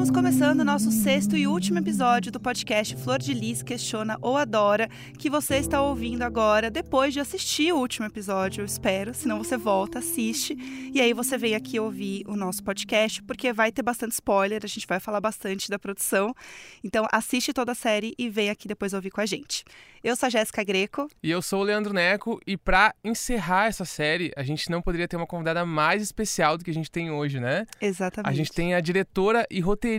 Estamos 0.00 0.16
começando 0.16 0.60
o 0.60 0.64
nosso 0.64 0.90
sexto 0.90 1.36
e 1.36 1.46
último 1.46 1.78
episódio 1.78 2.32
do 2.32 2.40
podcast 2.40 2.96
Flor 2.96 3.18
de 3.18 3.34
Lis 3.34 3.62
Questiona 3.62 4.16
ou 4.22 4.34
Adora, 4.34 4.88
que 5.18 5.28
você 5.28 5.56
está 5.58 5.82
ouvindo 5.82 6.22
agora 6.22 6.70
depois 6.70 7.12
de 7.12 7.20
assistir 7.20 7.70
o 7.70 7.76
último 7.76 8.06
episódio, 8.06 8.62
eu 8.62 8.64
espero. 8.64 9.12
Senão 9.12 9.36
você 9.36 9.58
volta, 9.58 9.98
assiste 9.98 10.56
e 10.94 11.02
aí 11.02 11.12
você 11.12 11.36
vem 11.36 11.54
aqui 11.54 11.78
ouvir 11.78 12.24
o 12.26 12.34
nosso 12.34 12.64
podcast, 12.64 13.22
porque 13.24 13.52
vai 13.52 13.70
ter 13.70 13.82
bastante 13.82 14.12
spoiler, 14.12 14.62
a 14.64 14.66
gente 14.66 14.86
vai 14.86 14.98
falar 14.98 15.20
bastante 15.20 15.68
da 15.68 15.78
produção. 15.78 16.34
Então 16.82 17.06
assiste 17.12 17.52
toda 17.52 17.72
a 17.72 17.74
série 17.74 18.14
e 18.18 18.30
vem 18.30 18.48
aqui 18.48 18.66
depois 18.66 18.94
ouvir 18.94 19.10
com 19.10 19.20
a 19.20 19.26
gente. 19.26 19.64
Eu 20.02 20.16
sou 20.16 20.28
a 20.28 20.30
Jéssica 20.30 20.64
Greco. 20.64 21.10
E 21.22 21.30
eu 21.30 21.42
sou 21.42 21.60
o 21.60 21.62
Leandro 21.62 21.92
Neco. 21.92 22.40
E 22.46 22.56
para 22.56 22.94
encerrar 23.04 23.66
essa 23.66 23.84
série, 23.84 24.32
a 24.34 24.42
gente 24.42 24.70
não 24.70 24.80
poderia 24.80 25.06
ter 25.06 25.16
uma 25.16 25.26
convidada 25.26 25.66
mais 25.66 26.02
especial 26.02 26.56
do 26.56 26.64
que 26.64 26.70
a 26.70 26.74
gente 26.74 26.90
tem 26.90 27.10
hoje, 27.10 27.38
né? 27.38 27.66
Exatamente. 27.78 28.32
A 28.32 28.34
gente 28.34 28.50
tem 28.50 28.72
a 28.72 28.80
diretora 28.80 29.46
e 29.50 29.60
roteirista 29.60 29.89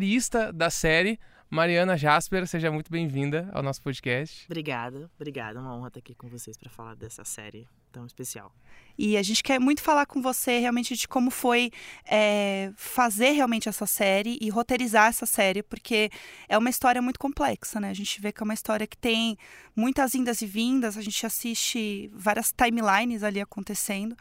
da 0.54 0.70
série, 0.70 1.20
Mariana 1.50 1.98
Jasper. 1.98 2.48
Seja 2.48 2.72
muito 2.72 2.90
bem-vinda 2.90 3.50
ao 3.52 3.62
nosso 3.62 3.82
podcast. 3.82 4.46
Obrigada, 4.46 5.12
obrigada. 5.20 5.60
É 5.60 5.62
uma 5.62 5.76
honra 5.76 5.90
estar 5.90 6.00
aqui 6.00 6.16
com 6.16 6.30
vocês 6.30 6.56
para 6.56 6.70
falar 6.70 6.96
dessa 6.96 7.26
série 7.26 7.68
tão 7.92 8.06
especial. 8.06 8.54
E 8.98 9.18
a 9.18 9.22
gente 9.22 9.44
quer 9.44 9.60
muito 9.60 9.82
falar 9.82 10.06
com 10.06 10.22
você 10.22 10.60
realmente 10.60 10.96
de 10.96 11.08
como 11.10 11.30
foi 11.30 11.70
é, 12.06 12.72
fazer 12.78 13.32
realmente 13.32 13.68
essa 13.68 13.86
série 13.86 14.38
e 14.40 14.50
roteirizar 14.50 15.10
essa 15.10 15.26
série, 15.26 15.62
porque 15.62 16.10
é 16.48 16.58
uma 16.58 16.70
história 16.70 17.02
muito 17.02 17.20
complexa, 17.20 17.82
né? 17.82 17.90
A 17.90 17.94
gente 17.94 18.22
vê 18.22 18.32
que 18.32 18.42
é 18.42 18.46
uma 18.46 18.54
história 18.54 18.88
que 18.88 18.98
tem 18.98 19.38
muitas 19.76 20.16
indas 20.16 20.42
e 20.42 20.46
vindas, 20.46 20.98
a 20.98 21.02
gente 21.02 21.26
assiste 21.26 22.10
várias 22.14 22.54
timelines 22.54 23.24
ali 23.24 23.42
acontecendo. 23.42 24.16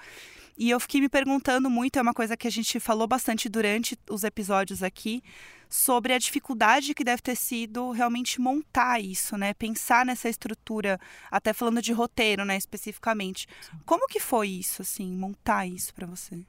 E 0.61 0.69
eu 0.69 0.79
fiquei 0.79 1.01
me 1.01 1.09
perguntando 1.09 1.71
muito, 1.71 1.99
é 1.99 2.03
uma 2.03 2.13
coisa 2.13 2.37
que 2.37 2.47
a 2.47 2.51
gente 2.51 2.79
falou 2.79 3.07
bastante 3.07 3.49
durante 3.49 3.99
os 4.11 4.25
episódios 4.25 4.83
aqui, 4.83 5.23
sobre 5.71 6.13
a 6.13 6.19
dificuldade 6.19 6.93
que 6.93 7.03
deve 7.03 7.23
ter 7.23 7.35
sido 7.35 7.93
realmente 7.93 8.39
montar 8.39 9.01
isso, 9.01 9.39
né? 9.39 9.55
Pensar 9.55 10.05
nessa 10.05 10.29
estrutura, 10.29 11.01
até 11.31 11.55
falando 11.55 11.81
de 11.81 11.95
roteiro, 11.95 12.45
né, 12.45 12.59
especificamente. 12.59 13.49
Como 13.87 14.07
que 14.07 14.21
foi 14.21 14.49
isso, 14.49 14.83
assim, 14.83 15.11
montar 15.17 15.67
isso 15.67 15.95
para 15.95 16.07
você? 16.07 16.45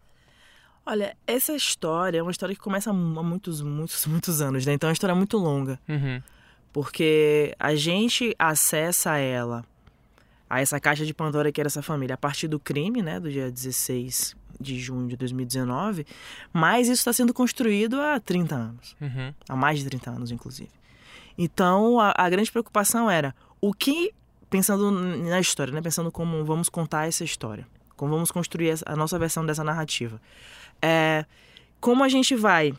Olha, 0.85 1.15
essa 1.25 1.55
história 1.55 2.17
é 2.19 2.21
uma 2.21 2.31
história 2.31 2.53
que 2.53 2.59
começa 2.59 2.89
há 2.89 2.93
muitos, 2.93 3.61
muitos, 3.61 4.05
muitos 4.07 4.41
anos, 4.41 4.65
né? 4.65 4.73
Então 4.73 4.89
é 4.89 4.89
uma 4.89 4.93
história 4.93 5.15
muito 5.15 5.37
longa. 5.37 5.79
Uhum. 5.87 6.21
Porque 6.73 7.55
a 7.57 7.75
gente 7.75 8.35
acessa 8.37 9.17
ela, 9.17 9.65
a 10.51 10.59
essa 10.59 10.81
caixa 10.81 11.05
de 11.05 11.13
Pandora 11.13 11.49
que 11.49 11.61
era 11.61 11.67
essa 11.67 11.81
família, 11.81 12.15
a 12.15 12.17
partir 12.17 12.49
do 12.49 12.59
crime, 12.59 13.01
né, 13.01 13.21
do 13.21 13.31
dia 13.31 13.49
16 13.49 14.35
de 14.59 14.77
junho 14.77 15.07
de 15.07 15.15
2019, 15.15 16.05
mas 16.51 16.89
isso 16.89 16.99
está 16.99 17.13
sendo 17.13 17.33
construído 17.33 18.01
há 18.01 18.19
30 18.19 18.53
anos. 18.53 18.95
Uhum. 18.99 19.33
Há 19.47 19.55
mais 19.55 19.79
de 19.79 19.85
30 19.85 20.11
anos, 20.11 20.29
inclusive. 20.29 20.69
Então, 21.37 22.01
a, 22.01 22.13
a, 22.17 22.29
grande 22.29 22.51
preocupação 22.51 23.09
era 23.09 23.33
o 23.61 23.73
que, 23.73 24.13
pensando 24.49 24.91
na 24.91 25.39
história, 25.39 25.71
né? 25.71 25.81
pensando 25.81 26.11
como 26.11 26.43
vamos 26.43 26.67
contar 26.67 27.07
essa 27.07 27.23
história, 27.23 27.65
como 27.95 28.11
vamos 28.11 28.29
construir 28.29 28.73
a 28.85 28.93
nossa 28.93 29.17
versão 29.17 29.45
dessa 29.45 29.63
narrativa. 29.63 30.21
É, 30.81 31.25
como 31.79 32.03
a 32.03 32.09
gente 32.09 32.35
vai 32.35 32.73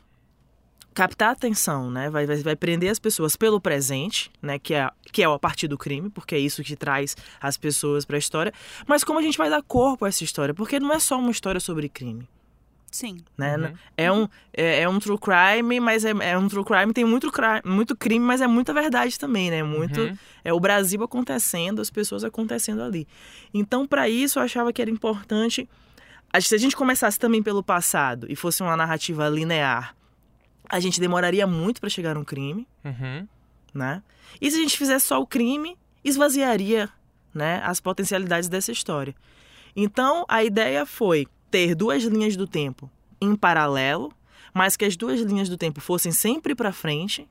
captar 0.93 1.31
a 1.31 1.33
atenção, 1.33 1.91
né? 1.91 2.11
Vai, 2.11 2.27
vai, 2.27 2.37
vai, 2.37 2.57
prender 2.57 2.91
as 2.91 2.98
pessoas 2.98 3.37
pelo 3.37 3.61
presente, 3.61 4.31
né? 4.41 4.59
Que 4.59 4.75
é, 4.75 4.91
que 5.11 5.23
é 5.23 5.27
a 5.27 5.39
partir 5.39 5.69
do 5.69 5.79
crime, 5.79 6.11
porque 6.11 6.35
é 6.35 6.39
isso 6.39 6.62
que 6.62 6.77
traz 6.77 7.17
as 7.41 7.57
pessoas 7.57 8.05
para 8.05 8.17
a 8.17 8.19
história. 8.19 8.53
Mas 8.87 9.03
como 9.05 9.19
a 9.19 9.23
gente 9.23 9.39
vai 9.39 9.51
dar 9.51 9.63
corpo 9.63 10.05
a 10.05 10.09
essa 10.09 10.23
história? 10.25 10.55
Porque 10.55 10.79
não 10.79 10.93
é 10.93 10.98
só 10.98 11.19
uma 11.19 11.31
história 11.31 11.61
sobre 11.61 11.89
crime. 11.89 12.29
Sim. 12.91 13.17
Né? 13.39 13.57
Uhum. 13.57 13.73
É, 13.97 14.13
um, 14.13 14.29
é, 14.53 14.83
é, 14.83 14.89
um 14.89 14.98
true 14.98 15.19
crime, 15.19 15.81
mas 15.81 16.05
é, 16.05 16.11
é, 16.11 16.37
um 16.37 16.47
true 16.47 16.63
crime, 16.63 16.93
tem 16.93 17.07
muito, 17.07 17.33
muito 17.65 17.97
crime, 17.97 18.25
mas 18.25 18.42
é 18.42 18.47
muita 18.47 18.74
verdade 18.74 19.19
também, 19.19 19.51
né? 19.51 19.63
Muito. 19.63 19.98
Uhum. 19.98 20.17
É 20.45 20.53
o 20.53 20.61
Brasil 20.61 21.03
acontecendo, 21.03 21.80
as 21.80 21.91
pessoas 21.91 22.23
acontecendo 22.23 22.83
ali. 22.83 23.09
Então, 23.55 23.86
para 23.86 24.11
isso, 24.11 24.39
eu 24.39 24.42
achava 24.42 24.73
que 24.74 24.83
era 24.83 24.91
importante. 24.91 25.67
Se 26.41 26.55
a 26.55 26.59
gente 26.59 26.77
começasse 26.77 27.19
também 27.19 27.42
pelo 27.42 27.63
passado 27.63 28.27
e 28.29 28.36
fosse 28.36 28.63
uma 28.63 28.77
narrativa 28.77 29.27
linear 29.29 29.95
a 30.73 30.81
gente 30.81 30.99
demoraria 30.99 31.47
muito 31.47 31.83
para 31.83 31.91
chegar 31.91 32.15
no 32.15 32.25
crime, 32.25 32.67
uhum. 32.83 33.29
né? 33.75 34.03
E 34.41 34.51
se 34.51 34.57
a 34.57 34.61
gente 34.61 34.79
fizesse 34.79 35.07
só 35.07 35.21
o 35.21 35.27
crime, 35.27 35.77
esvaziaria, 36.03 36.89
né, 37.35 37.61
as 37.63 37.79
potencialidades 37.79 38.49
dessa 38.49 38.73
história. 38.73 39.15
Então, 39.77 40.25
a 40.27 40.43
ideia 40.43 40.87
foi 40.87 41.27
ter 41.51 41.75
duas 41.75 42.03
linhas 42.05 42.37
do 42.37 42.47
tempo 42.47 42.91
em 43.21 43.37
paralelo, 43.37 44.11
mas 44.55 44.75
que 44.75 44.87
as 44.87 44.97
duas 44.97 45.21
linhas 45.21 45.51
do 45.51 45.59
tempo 45.59 45.79
fossem 45.79 46.11
sempre 46.11 46.55
para 46.55 46.73
frente 46.73 47.29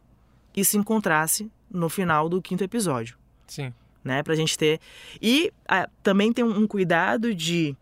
e 0.56 0.63
se 0.63 0.78
encontrasse 0.78 1.52
no 1.69 1.90
final 1.90 2.29
do 2.29 2.41
quinto 2.44 2.63
episódio. 2.63 3.18
Sim. 3.47 3.73
Né, 4.03 4.22
pra 4.22 4.35
gente 4.35 4.56
ter. 4.56 4.79
E 5.19 5.52
ah, 5.68 5.90
também 6.03 6.31
tem 6.31 6.46
um 6.46 6.68
cuidado 6.68 7.34
de 7.34 7.75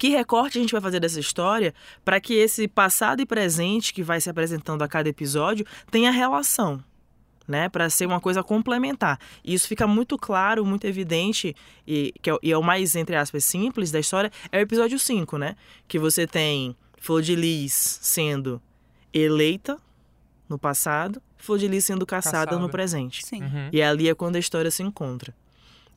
que 0.00 0.08
recorte 0.08 0.56
a 0.56 0.60
gente 0.62 0.72
vai 0.72 0.80
fazer 0.80 0.98
dessa 0.98 1.20
história 1.20 1.74
para 2.02 2.18
que 2.18 2.32
esse 2.32 2.66
passado 2.66 3.20
e 3.20 3.26
presente 3.26 3.92
que 3.92 4.02
vai 4.02 4.18
se 4.18 4.30
apresentando 4.30 4.80
a 4.80 4.88
cada 4.88 5.10
episódio 5.10 5.66
tenha 5.90 6.10
relação. 6.10 6.82
Né, 7.46 7.68
para 7.68 7.90
ser 7.90 8.06
uma 8.06 8.20
coisa 8.20 8.44
complementar. 8.44 9.18
E 9.42 9.52
isso 9.52 9.66
fica 9.66 9.84
muito 9.84 10.16
claro, 10.16 10.64
muito 10.64 10.86
evidente, 10.86 11.56
e, 11.84 12.14
que 12.22 12.30
é, 12.30 12.38
e 12.44 12.52
é 12.52 12.56
o 12.56 12.62
mais, 12.62 12.94
entre 12.94 13.16
aspas, 13.16 13.44
simples 13.44 13.90
da 13.90 13.98
história, 13.98 14.30
é 14.52 14.58
o 14.58 14.60
episódio 14.60 14.96
5, 15.00 15.36
né? 15.36 15.56
Que 15.88 15.98
você 15.98 16.28
tem 16.28 16.76
Flor 16.96 17.22
de 17.22 17.34
Lis 17.34 17.98
sendo 18.00 18.62
eleita 19.12 19.78
no 20.48 20.60
passado, 20.60 21.20
Flor 21.38 21.58
de 21.58 21.66
Lis 21.66 21.84
sendo 21.84 22.06
caçada, 22.06 22.46
caçada. 22.46 22.58
no 22.58 22.70
presente. 22.70 23.26
Sim. 23.26 23.42
Uhum. 23.42 23.68
E 23.72 23.82
ali 23.82 24.08
é 24.08 24.14
quando 24.14 24.36
a 24.36 24.38
história 24.38 24.70
se 24.70 24.84
encontra. 24.84 25.34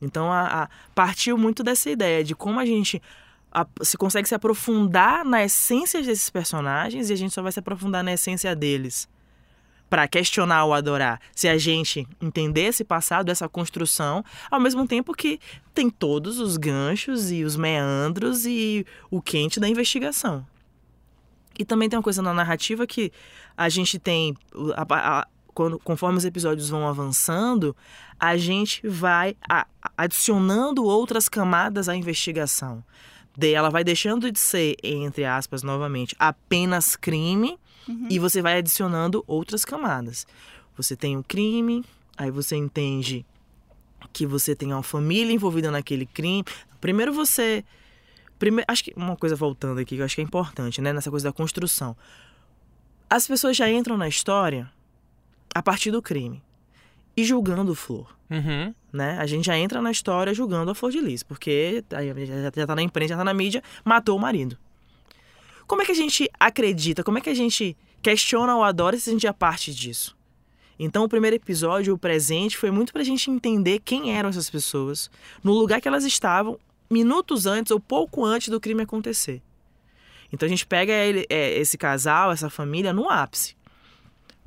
Então, 0.02 0.32
a, 0.32 0.64
a, 0.64 0.68
partiu 0.92 1.38
muito 1.38 1.62
dessa 1.62 1.88
ideia 1.88 2.24
de 2.24 2.34
como 2.34 2.58
a 2.58 2.66
gente 2.66 3.00
a, 3.54 3.64
se 3.82 3.96
consegue 3.96 4.28
se 4.28 4.34
aprofundar 4.34 5.24
na 5.24 5.44
essência 5.44 6.02
desses 6.02 6.28
personagens 6.28 7.08
e 7.08 7.12
a 7.12 7.16
gente 7.16 7.32
só 7.32 7.40
vai 7.40 7.52
se 7.52 7.60
aprofundar 7.60 8.02
na 8.02 8.12
essência 8.12 8.54
deles 8.54 9.08
para 9.88 10.08
questionar 10.08 10.64
ou 10.64 10.74
adorar. 10.74 11.20
Se 11.32 11.46
a 11.46 11.56
gente 11.56 12.08
entender 12.20 12.62
esse 12.62 12.82
passado, 12.82 13.30
essa 13.30 13.48
construção, 13.48 14.24
ao 14.50 14.58
mesmo 14.58 14.88
tempo 14.88 15.14
que 15.14 15.38
tem 15.72 15.88
todos 15.88 16.40
os 16.40 16.56
ganchos 16.56 17.30
e 17.30 17.44
os 17.44 17.54
meandros 17.54 18.44
e 18.44 18.84
o 19.08 19.22
quente 19.22 19.60
da 19.60 19.68
investigação. 19.68 20.44
E 21.56 21.64
também 21.64 21.88
tem 21.88 21.96
uma 21.96 22.02
coisa 22.02 22.20
na 22.20 22.34
narrativa 22.34 22.84
que 22.88 23.12
a 23.56 23.68
gente 23.68 23.96
tem, 24.00 24.36
a, 24.74 25.20
a, 25.20 25.28
quando, 25.54 25.78
conforme 25.78 26.18
os 26.18 26.24
episódios 26.24 26.68
vão 26.68 26.88
avançando, 26.88 27.76
a 28.18 28.36
gente 28.36 28.84
vai 28.88 29.36
a, 29.48 29.64
adicionando 29.96 30.84
outras 30.84 31.28
camadas 31.28 31.88
à 31.88 31.94
investigação 31.94 32.82
ela 33.42 33.70
vai 33.70 33.82
deixando 33.82 34.30
de 34.30 34.38
ser, 34.38 34.76
entre 34.82 35.24
aspas, 35.24 35.62
novamente, 35.62 36.14
apenas 36.18 36.96
crime 36.96 37.58
uhum. 37.88 38.08
e 38.10 38.18
você 38.18 38.40
vai 38.40 38.58
adicionando 38.58 39.24
outras 39.26 39.64
camadas. 39.64 40.26
Você 40.76 40.96
tem 40.96 41.16
o 41.16 41.20
um 41.20 41.22
crime, 41.22 41.84
aí 42.16 42.30
você 42.30 42.56
entende 42.56 43.24
que 44.12 44.26
você 44.26 44.54
tem 44.54 44.72
uma 44.72 44.82
família 44.82 45.32
envolvida 45.32 45.70
naquele 45.70 46.06
crime. 46.06 46.44
Primeiro 46.80 47.12
você. 47.12 47.64
Primeiro, 48.38 48.66
acho 48.70 48.84
que 48.84 48.92
uma 48.96 49.16
coisa 49.16 49.36
voltando 49.36 49.80
aqui 49.80 49.96
que 49.96 50.00
eu 50.00 50.04
acho 50.04 50.14
que 50.14 50.20
é 50.20 50.24
importante, 50.24 50.80
né? 50.80 50.92
Nessa 50.92 51.10
coisa 51.10 51.28
da 51.28 51.32
construção. 51.32 51.96
As 53.08 53.26
pessoas 53.26 53.56
já 53.56 53.70
entram 53.70 53.96
na 53.96 54.08
história 54.08 54.70
a 55.54 55.62
partir 55.62 55.90
do 55.90 56.02
crime 56.02 56.42
e 57.16 57.24
julgando 57.24 57.74
Flor. 57.74 58.14
Uhum. 58.34 58.74
Né? 58.92 59.16
A 59.18 59.26
gente 59.26 59.46
já 59.46 59.56
entra 59.56 59.80
na 59.80 59.90
história 59.90 60.34
julgando 60.34 60.70
a 60.70 60.74
Flor 60.74 60.90
de 60.90 61.00
Lis, 61.00 61.22
porque 61.22 61.84
já 62.54 62.66
tá 62.66 62.74
na 62.74 62.82
imprensa, 62.82 63.10
já 63.10 63.16
tá 63.16 63.24
na 63.24 63.34
mídia, 63.34 63.62
matou 63.84 64.16
o 64.16 64.20
marido. 64.20 64.58
Como 65.66 65.82
é 65.82 65.84
que 65.84 65.92
a 65.92 65.96
gente 65.96 66.28
acredita, 66.38 67.04
como 67.04 67.18
é 67.18 67.20
que 67.20 67.30
a 67.30 67.34
gente 67.34 67.76
questiona 68.02 68.56
ou 68.56 68.64
adora 68.64 68.98
se 68.98 69.08
a 69.08 69.12
gente 69.12 69.26
é 69.26 69.32
parte 69.32 69.74
disso? 69.74 70.16
Então, 70.78 71.04
o 71.04 71.08
primeiro 71.08 71.36
episódio, 71.36 71.94
o 71.94 71.98
presente, 71.98 72.56
foi 72.56 72.70
muito 72.70 72.92
pra 72.92 73.04
gente 73.04 73.30
entender 73.30 73.80
quem 73.84 74.16
eram 74.16 74.28
essas 74.28 74.50
pessoas, 74.50 75.08
no 75.42 75.52
lugar 75.52 75.80
que 75.80 75.86
elas 75.86 76.04
estavam, 76.04 76.58
minutos 76.90 77.46
antes 77.46 77.70
ou 77.70 77.78
pouco 77.78 78.24
antes 78.24 78.48
do 78.48 78.60
crime 78.60 78.82
acontecer. 78.82 79.40
Então, 80.32 80.46
a 80.46 80.50
gente 80.50 80.66
pega 80.66 80.92
ele, 80.92 81.24
é, 81.30 81.56
esse 81.56 81.78
casal, 81.78 82.32
essa 82.32 82.50
família, 82.50 82.92
no 82.92 83.08
ápice 83.08 83.54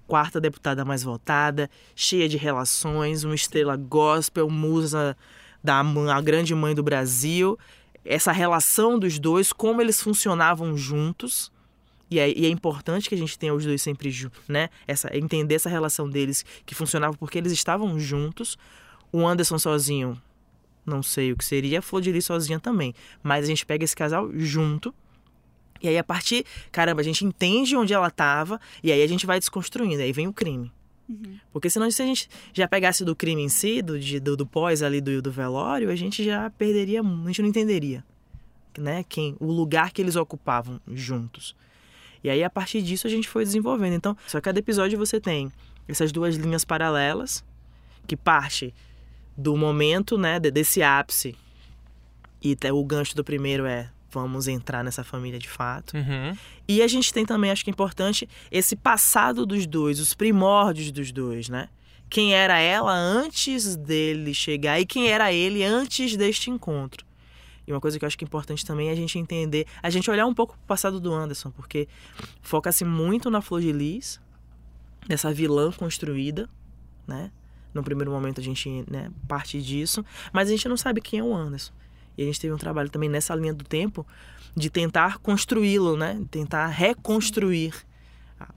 quarta 0.08 0.40
deputada 0.40 0.86
mais 0.86 1.04
votada, 1.04 1.70
cheia 1.96 2.28
de 2.30 2.38
relações, 2.38 3.24
uma 3.24 3.36
estrela 3.36 3.76
gospel, 3.76 4.50
musa 4.50 5.16
da 5.64 5.82
a 5.82 6.22
grande 6.22 6.56
mãe 6.56 6.74
do 6.74 6.82
Brasil. 6.82 7.60
Essa 8.06 8.32
relação 8.32 8.98
dos 8.98 9.20
dois, 9.20 9.52
como 9.52 9.82
eles 9.82 10.02
funcionavam 10.02 10.78
juntos. 10.78 11.52
E 12.10 12.20
é, 12.20 12.30
e 12.30 12.46
é 12.46 12.50
importante 12.50 13.10
que 13.10 13.16
a 13.16 13.18
gente 13.18 13.38
tenha 13.38 13.54
os 13.54 13.66
dois 13.66 13.82
sempre 13.82 14.10
juntos, 14.10 14.40
né? 14.48 14.70
Essa, 14.88 15.16
entender 15.16 15.56
essa 15.56 15.68
relação 15.70 16.10
deles 16.10 16.46
que 16.66 16.74
funcionava 16.74 17.18
porque 17.18 17.38
eles 17.38 17.52
estavam 17.52 18.00
juntos. 18.00 18.58
O 19.12 19.28
Anderson 19.28 19.60
sozinho, 19.60 20.20
não 20.86 21.04
sei 21.04 21.34
o 21.34 21.38
que 21.38 21.44
seria, 21.44 21.80
a 21.80 21.82
Flor 21.82 22.02
de 22.02 22.12
Lis 22.14 22.26
sozinha 22.26 22.62
também. 22.62 22.96
Mas 23.22 23.44
a 23.44 23.48
gente 23.48 23.66
pega 23.66 23.84
esse 23.84 23.96
casal 23.96 24.30
junto 24.34 24.96
E 25.82 25.88
aí, 25.88 25.98
a 25.98 26.04
partir, 26.04 26.46
caramba, 26.72 27.02
a 27.02 27.04
gente 27.04 27.26
entende 27.26 27.76
onde 27.76 27.94
ela 27.94 28.08
estava 28.08 28.60
e 28.84 28.92
aí 28.92 29.02
a 29.02 29.08
gente 29.08 29.26
vai 29.26 29.40
desconstruindo. 29.40 30.02
Aí 30.02 30.12
vem 30.12 30.28
o 30.28 30.34
crime. 30.34 30.72
Uhum. 31.10 31.40
Porque 31.54 31.70
senão, 31.70 31.90
se 31.90 32.02
a 32.02 32.06
gente 32.06 32.30
já 32.54 32.68
pegasse 32.68 33.06
do 33.06 33.16
crime 33.16 33.42
em 33.42 33.50
si, 33.50 33.82
do, 33.82 33.98
do, 34.22 34.38
do 34.38 34.46
pós 34.46 34.84
ali 34.84 35.00
do, 35.00 35.22
do 35.22 35.32
velório, 35.32 35.90
a 35.90 35.96
gente 35.96 36.24
já 36.24 36.50
perderia, 36.50 37.02
a 37.02 37.28
gente 37.28 37.42
não 37.42 37.50
entenderia, 37.50 38.04
né? 38.78 39.04
Quem, 39.08 39.36
o 39.40 39.52
lugar 39.52 39.92
que 39.92 40.02
eles 40.02 40.16
ocupavam 40.16 40.82
juntos. 40.88 41.56
E 42.24 42.30
aí, 42.30 42.44
a 42.44 42.50
partir 42.50 42.82
disso, 42.82 43.08
a 43.08 43.10
gente 43.10 43.28
foi 43.30 43.44
desenvolvendo. 43.44 43.94
Então, 43.94 44.18
só 44.28 44.42
cada 44.42 44.60
episódio 44.60 44.98
você 44.98 45.20
tem 45.20 45.52
essas 45.88 46.12
duas 46.12 46.36
linhas 46.36 46.66
paralelas, 46.66 47.44
que 48.06 48.18
parte 48.18 48.74
do 49.38 49.56
momento, 49.56 50.18
né, 50.18 50.40
desse 50.40 50.82
ápice. 50.82 51.36
E 52.42 52.58
o 52.72 52.84
gancho 52.84 53.16
do 53.16 53.24
primeiro 53.24 53.66
é 53.66 53.90
vamos 54.10 54.48
entrar 54.48 54.84
nessa 54.84 55.04
família 55.04 55.40
de 55.40 55.50
fato. 55.50 55.96
Uhum. 55.96 56.38
E 56.68 56.82
a 56.82 56.88
gente 56.88 57.14
tem 57.14 57.26
também, 57.26 57.52
acho 57.52 57.64
que 57.64 57.70
é 57.70 57.74
importante, 57.74 58.28
esse 58.52 58.76
passado 58.76 59.46
dos 59.46 59.66
dois, 59.66 60.00
os 60.00 60.14
primórdios 60.14 60.92
dos 60.92 61.12
dois, 61.12 61.50
né? 61.50 61.70
Quem 62.10 62.34
era 62.34 62.58
ela 62.58 62.94
antes 62.94 63.76
dele 63.76 64.34
chegar 64.34 64.80
e 64.80 64.86
quem 64.86 65.10
era 65.10 65.32
ele 65.34 65.64
antes 65.64 66.16
deste 66.16 66.50
encontro. 66.50 67.06
E 67.68 67.74
uma 67.74 67.82
coisa 67.82 68.00
que 68.00 68.06
eu 68.06 68.08
acho 68.08 68.18
que 68.18 68.24
é 68.24 68.28
importante 68.28 68.66
também 68.66 68.88
é 68.88 68.92
a 68.94 68.96
gente 68.96 69.20
entender, 69.20 69.68
a 69.84 69.90
gente 69.90 70.10
olhar 70.10 70.26
um 70.26 70.34
pouco 70.34 70.54
pro 70.54 70.66
passado 70.66 71.02
do 71.02 71.14
Anderson, 71.14 71.52
porque 71.52 71.88
foca-se 72.42 72.86
muito 72.86 73.30
na 73.30 73.42
Flor 73.42 73.60
de 73.60 73.74
Lis, 73.74 74.22
nessa 75.08 75.34
vilã 75.34 75.70
construída, 75.72 76.50
né? 77.06 77.30
No 77.74 77.84
primeiro 77.84 78.10
momento 78.10 78.40
a 78.40 78.44
gente 78.44 78.86
né, 78.90 79.12
parte 79.28 79.62
disso, 79.62 80.04
mas 80.32 80.48
a 80.48 80.52
gente 80.52 80.68
não 80.70 80.78
sabe 80.78 81.02
quem 81.02 81.20
é 81.20 81.24
o 81.24 81.36
Anderson. 81.36 81.74
E 82.18 82.24
a 82.24 82.26
gente 82.26 82.40
teve 82.40 82.54
um 82.54 82.58
trabalho 82.58 82.90
também 82.90 83.10
nessa 83.10 83.36
linha 83.36 83.54
do 83.54 83.64
tempo 83.64 84.06
de 84.56 84.70
tentar 84.70 85.20
construí-lo, 85.20 85.96
né? 85.96 86.20
Tentar 86.32 86.68
reconstruir 86.68 87.74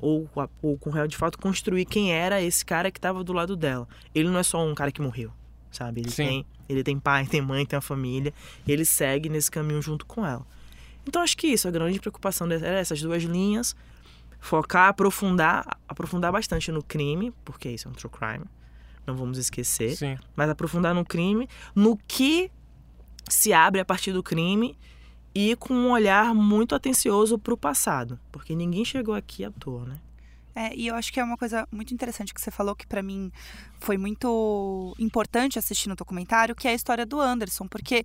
ou, 0.01 0.29
ou 0.63 0.79
com 0.79 0.91
real 0.91 1.07
de 1.07 1.17
fato 1.17 1.39
construir 1.39 1.85
quem 1.85 2.13
era 2.13 2.41
esse 2.41 2.65
cara 2.65 2.91
que 2.91 2.99
estava 2.99 3.23
do 3.25 3.33
lado 3.33 3.57
dela. 3.57 3.89
Ele 4.15 4.29
não 4.29 4.39
é 4.39 4.43
só 4.43 4.65
um 4.67 4.75
cara 4.75 4.91
que 4.91 5.01
morreu, 5.01 5.31
sabe? 5.71 6.01
Ele 6.01 6.11
Sim. 6.11 6.27
tem, 6.27 6.47
ele 6.69 6.83
tem 6.83 6.99
pai, 6.99 7.27
tem 7.27 7.41
mãe, 7.41 7.65
tem 7.65 7.77
uma 7.77 7.83
família, 7.83 8.33
ele 8.67 8.85
segue 8.85 9.29
nesse 9.29 9.51
caminho 9.51 9.81
junto 9.81 10.07
com 10.07 10.25
ela. 10.25 10.47
Então 11.07 11.23
acho 11.23 11.37
que 11.37 11.47
isso, 11.47 11.67
a 11.67 11.71
grande 11.71 11.99
preocupação 11.99 12.51
era 12.51 12.79
essas 12.79 13.01
duas 13.01 13.23
linhas, 13.23 13.75
focar, 14.39 14.89
aprofundar, 14.89 15.79
aprofundar 15.89 16.31
bastante 16.33 16.71
no 16.71 16.83
crime, 16.83 17.33
porque 17.45 17.69
isso 17.71 17.89
é 17.89 17.91
um 17.91 17.95
true 17.95 18.11
crime, 18.11 18.45
não 19.07 19.17
vamos 19.17 19.39
esquecer, 19.39 19.97
Sim. 19.97 20.19
mas 20.37 20.49
aprofundar 20.51 20.95
no 20.95 21.05
crime, 21.05 21.49
no 21.75 21.97
que 22.07 22.51
se 23.31 23.53
abre 23.53 23.81
a 23.81 23.85
partir 23.85 24.13
do 24.13 24.23
crime 24.23 24.77
e 25.35 25.57
com 25.57 25.73
um 25.73 25.91
olhar 25.91 26.35
muito 26.35 26.75
atencioso 26.75 27.39
para 27.39 27.55
o 27.55 27.57
passado, 27.57 28.19
porque 28.33 28.55
ninguém 28.55 28.85
chegou 28.85 29.15
aqui 29.15 29.45
à 29.45 29.51
toa, 29.51 29.87
né? 29.87 29.99
É, 30.55 30.75
e 30.75 30.89
eu 30.89 30.97
acho 30.97 31.13
que 31.13 31.21
é 31.21 31.25
uma 31.25 31.37
coisa 31.37 31.67
muito 31.71 31.95
interessante 31.95 32.35
que 32.35 32.41
você 32.41 32.51
falou 32.51 32.75
que 32.75 32.87
para 32.87 33.03
mim 33.03 33.31
foi 33.79 33.97
muito 33.97 34.95
importante 34.99 35.59
assistir 35.59 35.89
no 35.89 35.95
documentário, 35.95 36.57
que 36.57 36.67
é 36.67 36.73
a 36.73 36.75
história 36.75 37.07
do 37.07 37.21
Anderson, 37.21 37.69
porque 37.69 38.05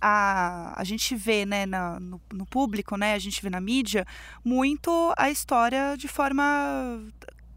a, 0.00 0.80
a 0.80 0.84
gente 0.84 1.14
vê 1.14 1.44
né, 1.44 1.66
na, 1.66 1.98
no, 1.98 2.20
no 2.32 2.46
público, 2.46 2.96
né, 2.96 3.14
a 3.14 3.18
gente 3.18 3.42
vê 3.42 3.50
na 3.50 3.60
mídia, 3.60 4.06
muito 4.44 5.12
a 5.16 5.30
história 5.30 5.96
de 5.96 6.08
forma 6.08 7.02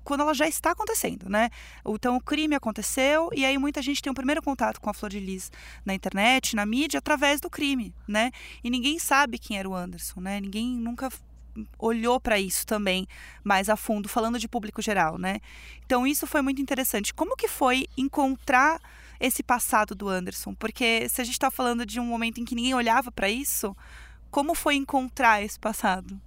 quando 0.03 0.21
ela 0.21 0.33
já 0.33 0.47
está 0.47 0.71
acontecendo, 0.71 1.29
né? 1.29 1.49
Então 1.87 2.15
o 2.15 2.21
crime 2.21 2.55
aconteceu 2.55 3.29
e 3.33 3.45
aí 3.45 3.57
muita 3.57 3.81
gente 3.81 4.01
tem 4.01 4.11
um 4.11 4.15
primeiro 4.15 4.41
contato 4.41 4.79
com 4.79 4.89
a 4.89 4.93
Flor 4.93 5.09
de 5.09 5.19
Lis 5.19 5.51
na 5.85 5.93
internet, 5.93 6.55
na 6.55 6.65
mídia, 6.65 6.97
através 6.97 7.39
do 7.39 7.49
crime, 7.49 7.93
né? 8.07 8.31
E 8.63 8.69
ninguém 8.69 8.99
sabe 8.99 9.37
quem 9.37 9.57
era 9.57 9.69
o 9.69 9.75
Anderson, 9.75 10.21
né? 10.21 10.39
Ninguém 10.39 10.75
nunca 10.75 11.09
olhou 11.77 12.19
para 12.19 12.39
isso 12.39 12.65
também 12.65 13.07
mais 13.43 13.69
a 13.69 13.75
fundo, 13.75 14.09
falando 14.09 14.39
de 14.39 14.47
público 14.47 14.81
geral, 14.81 15.17
né? 15.17 15.39
Então 15.85 16.05
isso 16.05 16.25
foi 16.25 16.41
muito 16.41 16.61
interessante. 16.61 17.13
Como 17.13 17.35
que 17.35 17.47
foi 17.47 17.85
encontrar 17.97 18.79
esse 19.19 19.43
passado 19.43 19.95
do 19.95 20.09
Anderson? 20.09 20.53
Porque 20.55 21.07
se 21.09 21.21
a 21.21 21.23
gente 21.23 21.33
está 21.33 21.51
falando 21.51 21.85
de 21.85 21.99
um 21.99 22.05
momento 22.05 22.39
em 22.39 22.45
que 22.45 22.55
ninguém 22.55 22.73
olhava 22.73 23.11
para 23.11 23.29
isso, 23.29 23.75
como 24.31 24.55
foi 24.55 24.75
encontrar 24.75 25.43
esse 25.43 25.59
passado? 25.59 26.19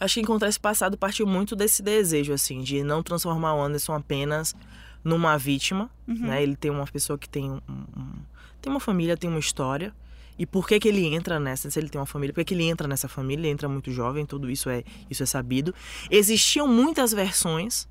Acho 0.00 0.14
que 0.14 0.20
encontrar 0.20 0.48
esse 0.48 0.60
passado 0.60 0.96
partiu 0.96 1.26
muito 1.26 1.56
desse 1.56 1.82
desejo, 1.82 2.32
assim, 2.32 2.60
de 2.62 2.82
não 2.82 3.02
transformar 3.02 3.54
o 3.54 3.62
Anderson 3.62 3.94
apenas 3.94 4.54
numa 5.02 5.36
vítima, 5.38 5.90
Uhum. 6.06 6.26
né? 6.26 6.42
Ele 6.42 6.56
tem 6.56 6.70
uma 6.70 6.86
pessoa 6.86 7.18
que 7.18 7.28
tem 7.28 7.50
um, 7.50 7.60
um- 7.68 8.12
tem 8.60 8.70
uma 8.72 8.80
família, 8.80 9.16
tem 9.16 9.28
uma 9.30 9.38
história. 9.38 9.94
E 10.38 10.46
por 10.46 10.68
que 10.68 10.78
que 10.78 10.86
ele 10.88 11.04
entra 11.06 11.40
nessa? 11.40 11.68
Se 11.70 11.78
ele 11.80 11.88
tem 11.88 12.00
uma 12.00 12.06
família, 12.06 12.32
por 12.32 12.40
que 12.40 12.44
que 12.46 12.54
ele 12.54 12.64
entra 12.64 12.86
nessa 12.86 13.08
família? 13.08 13.42
Ele 13.42 13.48
entra 13.50 13.68
muito 13.68 13.90
jovem, 13.90 14.24
tudo 14.24 14.48
isso 14.50 14.70
é 14.70 14.84
isso 15.10 15.22
é 15.22 15.26
sabido. 15.26 15.74
Existiam 16.10 16.68
muitas 16.68 17.12
versões, 17.12 17.88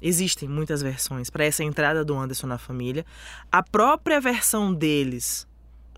existem 0.00 0.48
muitas 0.48 0.80
versões 0.82 1.28
para 1.30 1.44
essa 1.44 1.62
entrada 1.62 2.04
do 2.04 2.16
Anderson 2.18 2.46
na 2.46 2.56
família. 2.58 3.04
A 3.52 3.62
própria 3.62 4.18
versão 4.20 4.72
deles, 4.72 5.46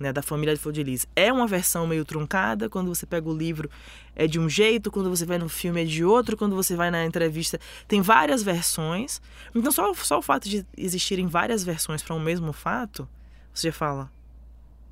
né, 0.00 0.12
da 0.12 0.22
família 0.22 0.54
de 0.54 0.60
Flor 0.60 0.72
de 0.72 0.82
Lis, 0.82 1.06
é 1.14 1.32
uma 1.32 1.46
versão 1.46 1.87
meio 1.87 2.04
truncada. 2.04 2.69
Quando 2.69 2.94
você 2.94 3.06
pega 3.06 3.28
o 3.28 3.37
livro, 3.37 3.70
é 4.14 4.26
de 4.26 4.38
um 4.38 4.48
jeito, 4.48 4.90
quando 4.90 5.08
você 5.08 5.25
vai 5.25 5.38
no 5.38 5.48
filme, 5.48 5.82
é 5.82 5.84
de 5.84 6.04
outro, 6.04 6.37
quando 6.37 6.54
você 6.54 6.76
vai 6.76 6.90
na 6.90 7.04
entrevista, 7.04 7.58
tem 7.88 8.00
várias 8.00 8.43
versões. 8.43 9.20
Então, 9.54 9.72
só, 9.72 9.93
só 9.94 10.19
o 10.19 10.22
fato 10.22 10.48
de 10.48 10.66
existirem 10.76 11.26
várias 11.26 11.64
versões 11.64 12.02
para 12.02 12.14
um 12.14 12.20
mesmo 12.20 12.52
fato, 12.52 13.08
você 13.52 13.69
já 13.69 13.72
fala. 13.72 14.10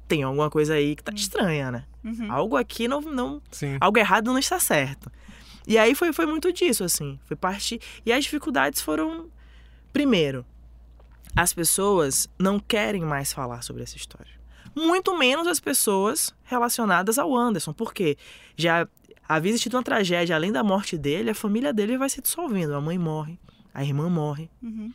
Tem 0.06 0.22
alguma 0.22 0.50
coisa 0.50 0.74
aí 0.74 0.94
que 0.94 1.02
tá 1.02 1.12
estranha, 1.14 1.70
né? 1.70 1.84
Uhum. 2.04 2.30
Algo 2.30 2.56
aqui 2.56 2.86
não, 2.86 3.00
não, 3.00 3.40
Sim. 3.50 3.78
algo 3.80 3.98
errado 3.98 4.26
não 4.26 4.38
está 4.38 4.60
certo. 4.60 5.10
E 5.66 5.78
aí 5.78 5.94
foi, 5.94 6.12
foi 6.12 6.26
muito 6.26 6.52
disso, 6.52 6.84
assim. 6.84 7.18
Foi 7.24 7.36
parte. 7.36 7.80
E 8.04 8.12
as 8.12 8.24
dificuldades 8.24 8.82
foram. 8.82 9.30
Primeiro, 9.92 10.44
as 11.34 11.52
pessoas 11.52 12.28
não 12.38 12.58
querem 12.58 13.02
mais 13.02 13.32
falar 13.32 13.62
sobre 13.62 13.82
essa 13.82 13.96
história. 13.96 14.32
Muito 14.74 15.16
menos 15.16 15.46
as 15.46 15.60
pessoas 15.60 16.34
relacionadas 16.44 17.18
ao 17.18 17.34
Anderson. 17.36 17.72
Porque 17.72 18.16
já 18.56 18.86
havia 19.28 19.50
existido 19.50 19.76
uma 19.76 19.82
tragédia, 19.82 20.36
além 20.36 20.52
da 20.52 20.62
morte 20.62 20.96
dele, 20.96 21.30
a 21.30 21.34
família 21.34 21.72
dele 21.72 21.96
vai 21.96 22.08
se 22.08 22.20
dissolvendo. 22.20 22.74
A 22.74 22.80
mãe 22.80 22.98
morre, 22.98 23.38
a 23.72 23.82
irmã 23.82 24.08
morre. 24.08 24.50
Uhum. 24.62 24.92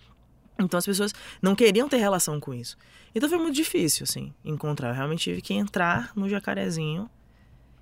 Então 0.59 0.77
as 0.77 0.85
pessoas 0.85 1.13
não 1.41 1.55
queriam 1.55 1.87
ter 1.87 1.97
relação 1.97 2.39
com 2.39 2.53
isso. 2.53 2.77
Então 3.15 3.29
foi 3.29 3.37
muito 3.37 3.55
difícil, 3.55 4.03
assim, 4.03 4.33
encontrar. 4.43 4.89
Eu 4.89 4.95
realmente 4.95 5.23
tive 5.23 5.41
que 5.41 5.53
entrar 5.53 6.11
no 6.15 6.27
jacarezinho 6.27 7.09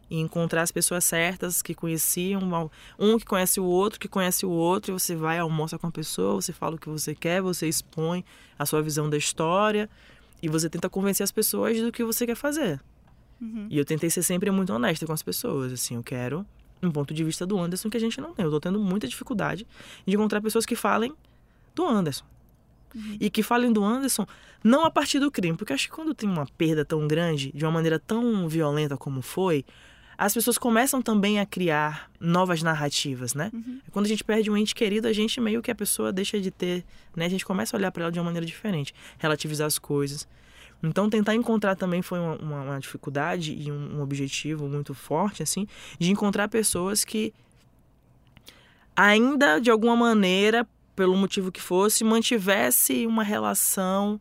e 0.10 0.20
encontrar 0.20 0.62
as 0.62 0.72
pessoas 0.72 1.04
certas 1.04 1.62
que 1.62 1.76
conheciam, 1.76 2.70
um 2.98 3.18
que 3.18 3.26
conhece 3.26 3.60
o 3.60 3.66
outro, 3.66 4.00
que 4.00 4.08
conhece 4.08 4.46
o 4.46 4.50
outro, 4.50 4.92
e 4.92 4.94
você 4.94 5.16
vai, 5.16 5.38
almoça 5.38 5.78
com 5.78 5.88
a 5.88 5.92
pessoa, 5.92 6.36
você 6.36 6.54
fala 6.54 6.76
o 6.76 6.80
que 6.80 6.88
você 6.88 7.14
quer, 7.14 7.42
você 7.42 7.68
expõe 7.68 8.24
a 8.58 8.66
sua 8.66 8.82
visão 8.82 9.10
da 9.10 9.18
história 9.18 9.90
e 10.42 10.48
você 10.48 10.70
tenta 10.70 10.90
convencer 10.90 11.24
as 11.24 11.32
pessoas 11.32 11.80
do 11.82 11.92
que 11.92 12.04
você 12.04 12.26
quer 12.26 12.36
fazer. 12.36 12.80
Uhum. 13.42 13.68
E 13.70 13.78
eu 13.78 13.86
tentei 13.86 14.10
ser 14.10 14.24
sempre 14.24 14.50
muito 14.52 14.74
honesta 14.74 15.06
com 15.06 15.14
as 15.14 15.24
pessoas, 15.24 15.72
assim, 15.72 15.96
eu 15.96 16.04
quero 16.04 16.46
um 16.82 16.92
ponto 16.92 17.14
de 17.14 17.24
vista 17.24 17.46
do 17.46 17.60
Anderson 17.60 17.90
que 17.90 17.98
a 17.98 18.00
gente 18.00 18.22
não 18.22 18.34
tem. 18.34 18.46
Eu 18.46 18.52
tô 18.52 18.60
tendo 18.60 18.80
muita 18.80 19.08
dificuldade 19.08 19.66
de 20.06 20.16
encontrar 20.16 20.42
pessoas 20.42 20.66
que 20.66 20.76
falem 20.76 21.14
do 21.74 21.86
Anderson. 21.86 22.26
E 23.20 23.30
que 23.30 23.44
falem 23.44 23.72
do 23.72 23.84
Anderson 23.84 24.26
não 24.64 24.84
a 24.86 24.90
partir 24.90 25.20
do 25.20 25.30
crime, 25.30 25.56
porque 25.56 25.72
acho 25.74 25.88
que 25.88 25.94
quando 25.94 26.16
tem 26.16 26.28
uma 26.28 26.48
perda 26.58 26.84
tão 26.84 27.08
grande, 27.08 27.52
de 27.54 27.64
uma 27.64 27.72
maneira 27.72 28.00
tão 28.00 28.48
violenta 28.48 28.98
como 28.98 29.22
foi, 29.22 29.64
as 30.18 30.34
pessoas 30.34 30.58
começam 30.58 31.02
também 31.02 31.40
a 31.40 31.46
criar 31.46 32.10
novas 32.20 32.64
narrativas, 32.64 33.34
né? 33.36 33.52
Quando 33.92 34.06
a 34.06 34.10
gente 34.10 34.24
perde 34.24 34.50
um 34.50 34.58
ente 34.58 34.74
querido, 34.74 35.08
a 35.08 35.14
gente 35.14 35.40
meio 35.40 35.62
que 35.62 35.70
a 35.70 35.76
pessoa 35.76 36.12
deixa 36.12 36.40
de 36.42 36.50
ter, 36.50 36.84
né? 37.16 37.26
A 37.26 37.30
gente 37.30 37.46
começa 37.46 37.76
a 37.76 37.78
olhar 37.78 37.92
para 37.92 38.04
ela 38.04 38.12
de 38.12 38.18
uma 38.20 38.26
maneira 38.26 38.46
diferente, 38.46 38.94
relativizar 39.20 39.68
as 39.68 39.78
coisas. 39.78 40.28
Então, 40.82 41.10
tentar 41.10 41.34
encontrar 41.36 41.76
também 41.76 42.02
foi 42.02 42.20
uma, 42.20 42.36
uma- 42.36 42.62
uma 42.64 42.80
dificuldade 42.80 43.54
e 43.54 43.72
um, 43.72 43.98
um 43.98 44.02
objetivo 44.02 44.68
muito 44.68 44.94
forte, 44.94 45.42
assim, 45.44 45.68
de 46.00 46.12
encontrar 46.12 46.48
pessoas 46.48 47.04
que 47.06 47.34
ainda, 48.96 49.60
de 49.60 49.70
alguma 49.70 49.96
maneira, 49.96 50.68
pelo 50.96 51.16
motivo 51.16 51.52
que 51.52 51.62
fosse, 51.62 52.04
mantivesse 52.04 53.06
uma 53.06 53.24
relação 53.24 54.20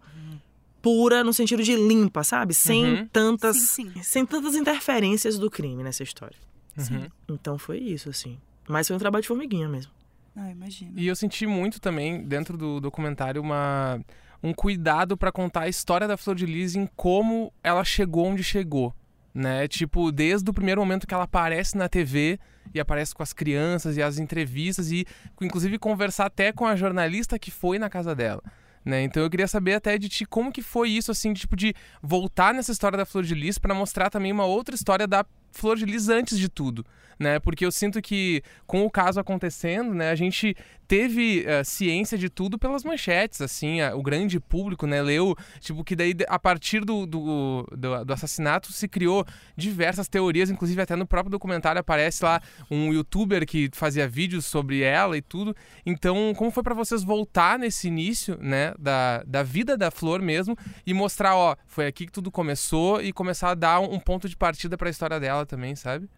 pura 0.86 1.24
no 1.24 1.32
sentido 1.32 1.64
de 1.64 1.74
limpa, 1.74 2.22
sabe? 2.22 2.54
Sem 2.54 2.84
Uhum. 2.84 3.06
tantas 3.08 3.56
Sim, 3.56 3.90
sim. 3.92 4.02
sem 4.04 4.24
tantas 4.24 4.54
interferências 4.54 5.36
do 5.36 5.50
crime 5.50 5.82
nessa 5.82 6.04
história. 6.04 6.36
Uhum. 6.78 7.08
Então 7.28 7.58
foi 7.58 7.78
isso, 7.78 8.08
assim. 8.08 8.38
Mas 8.68 8.86
foi 8.86 8.94
um 8.94 8.98
trabalho 9.00 9.22
de 9.22 9.26
formiguinha 9.26 9.68
mesmo. 9.68 9.90
Ah, 10.36 10.48
imagino. 10.48 10.92
E 10.96 11.08
eu 11.08 11.16
senti 11.16 11.44
muito 11.44 11.80
também, 11.80 12.22
dentro 12.22 12.56
do 12.56 12.78
documentário, 12.78 13.42
uma, 13.42 13.98
um 14.40 14.54
cuidado 14.54 15.16
pra 15.16 15.32
contar 15.32 15.62
a 15.62 15.68
história 15.68 16.06
da 16.06 16.16
Flor 16.16 16.36
de 16.36 16.46
Lis 16.46 16.76
em 16.76 16.86
como 16.94 17.52
ela 17.64 17.82
chegou 17.82 18.26
onde 18.26 18.44
chegou. 18.44 18.94
Né? 19.34 19.66
Tipo, 19.66 20.12
desde 20.12 20.48
o 20.48 20.54
primeiro 20.54 20.80
momento 20.80 21.04
que 21.04 21.12
ela 21.12 21.24
aparece 21.24 21.76
na 21.76 21.88
TV 21.88 22.38
e 22.72 22.78
aparece 22.78 23.12
com 23.12 23.24
as 23.24 23.32
crianças 23.32 23.96
e 23.96 24.02
as 24.02 24.18
entrevistas 24.18 24.92
e 24.92 25.04
inclusive 25.40 25.78
conversar 25.80 26.26
até 26.26 26.52
com 26.52 26.64
a 26.64 26.76
jornalista 26.76 27.38
que 27.40 27.50
foi 27.50 27.76
na 27.76 27.90
casa 27.90 28.14
dela. 28.14 28.40
Né? 28.86 29.02
Então 29.02 29.20
eu 29.20 29.28
queria 29.28 29.48
saber 29.48 29.74
até 29.74 29.98
de 29.98 30.08
ti 30.08 30.24
como 30.24 30.52
que 30.52 30.62
foi 30.62 30.90
isso, 30.90 31.10
assim, 31.10 31.34
tipo, 31.34 31.56
de 31.56 31.74
voltar 32.00 32.54
nessa 32.54 32.70
história 32.70 32.96
da 32.96 33.04
Flor 33.04 33.24
de 33.24 33.34
Lis 33.34 33.58
pra 33.58 33.74
mostrar 33.74 34.08
também 34.10 34.30
uma 34.30 34.44
outra 34.44 34.76
história 34.76 35.08
da 35.08 35.26
Flor 35.50 35.76
de 35.76 35.84
Lis 35.84 36.08
antes 36.08 36.38
de 36.38 36.48
tudo. 36.48 36.86
Né? 37.18 37.38
Porque 37.38 37.64
eu 37.64 37.72
sinto 37.72 38.00
que 38.02 38.42
com 38.66 38.84
o 38.84 38.90
caso 38.90 39.18
acontecendo, 39.18 39.94
né, 39.94 40.10
a 40.10 40.14
gente 40.14 40.56
teve 40.86 41.44
uh, 41.44 41.64
ciência 41.64 42.16
de 42.16 42.28
tudo 42.28 42.58
pelas 42.58 42.84
manchetes, 42.84 43.40
assim, 43.40 43.80
a, 43.80 43.94
o 43.96 44.02
grande 44.02 44.38
público, 44.38 44.86
né, 44.86 45.02
leu, 45.02 45.34
tipo, 45.60 45.82
que 45.82 45.96
daí 45.96 46.14
a 46.28 46.38
partir 46.38 46.84
do, 46.84 47.06
do, 47.06 47.66
do, 47.76 48.04
do, 48.04 48.12
assassinato 48.12 48.72
se 48.72 48.86
criou 48.86 49.24
diversas 49.56 50.08
teorias, 50.08 50.48
inclusive 50.48 50.80
até 50.80 50.94
no 50.94 51.06
próprio 51.06 51.30
documentário 51.30 51.80
aparece 51.80 52.24
lá 52.24 52.40
um 52.70 52.92
youtuber 52.92 53.44
que 53.46 53.68
fazia 53.72 54.06
vídeos 54.06 54.44
sobre 54.44 54.82
ela 54.82 55.16
e 55.16 55.22
tudo. 55.22 55.56
Então, 55.84 56.32
como 56.36 56.50
foi 56.50 56.62
para 56.62 56.74
vocês 56.74 57.02
voltar 57.02 57.58
nesse 57.58 57.88
início, 57.88 58.38
né, 58.40 58.72
da, 58.78 59.22
da 59.24 59.42
vida 59.42 59.76
da 59.76 59.90
Flor 59.90 60.22
mesmo 60.22 60.56
e 60.86 60.94
mostrar, 60.94 61.34
ó, 61.36 61.56
foi 61.66 61.86
aqui 61.86 62.06
que 62.06 62.12
tudo 62.12 62.30
começou 62.30 63.00
e 63.02 63.12
começar 63.12 63.50
a 63.50 63.54
dar 63.54 63.80
um, 63.80 63.94
um 63.94 64.00
ponto 64.00 64.28
de 64.28 64.36
partida 64.36 64.76
para 64.76 64.88
a 64.88 64.90
história 64.90 65.18
dela 65.18 65.44
também, 65.44 65.74
sabe? 65.74 66.08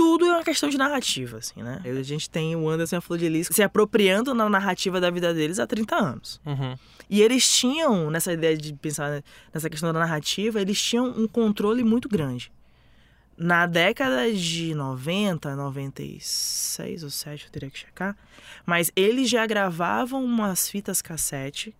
Tudo 0.00 0.24
é 0.24 0.32
uma 0.32 0.42
questão 0.42 0.70
de 0.70 0.78
narrativa, 0.78 1.36
assim, 1.36 1.62
né? 1.62 1.82
A 1.84 2.02
gente 2.02 2.30
tem 2.30 2.56
o 2.56 2.70
Anderson 2.70 2.96
e 2.96 2.98
a 2.98 3.00
Flor 3.02 3.18
de 3.18 3.28
Lis 3.28 3.50
se 3.52 3.62
apropriando 3.62 4.32
na 4.32 4.48
narrativa 4.48 4.98
da 4.98 5.10
vida 5.10 5.34
deles 5.34 5.58
há 5.58 5.66
30 5.66 5.94
anos. 5.94 6.40
Uhum. 6.46 6.74
E 7.10 7.20
eles 7.20 7.46
tinham, 7.46 8.10
nessa 8.10 8.32
ideia 8.32 8.56
de 8.56 8.72
pensar 8.72 9.22
nessa 9.52 9.68
questão 9.68 9.92
da 9.92 9.98
narrativa, 9.98 10.58
eles 10.58 10.80
tinham 10.80 11.06
um 11.06 11.28
controle 11.28 11.84
muito 11.84 12.08
grande. 12.08 12.50
Na 13.36 13.66
década 13.66 14.32
de 14.32 14.74
90, 14.74 15.54
96 15.54 17.04
ou 17.04 17.10
7, 17.10 17.44
eu 17.44 17.50
teria 17.50 17.70
que 17.70 17.80
checar, 17.80 18.16
mas 18.64 18.90
eles 18.96 19.28
já 19.28 19.46
gravavam 19.46 20.24
umas 20.24 20.66
fitas 20.66 21.02
cassete 21.02 21.76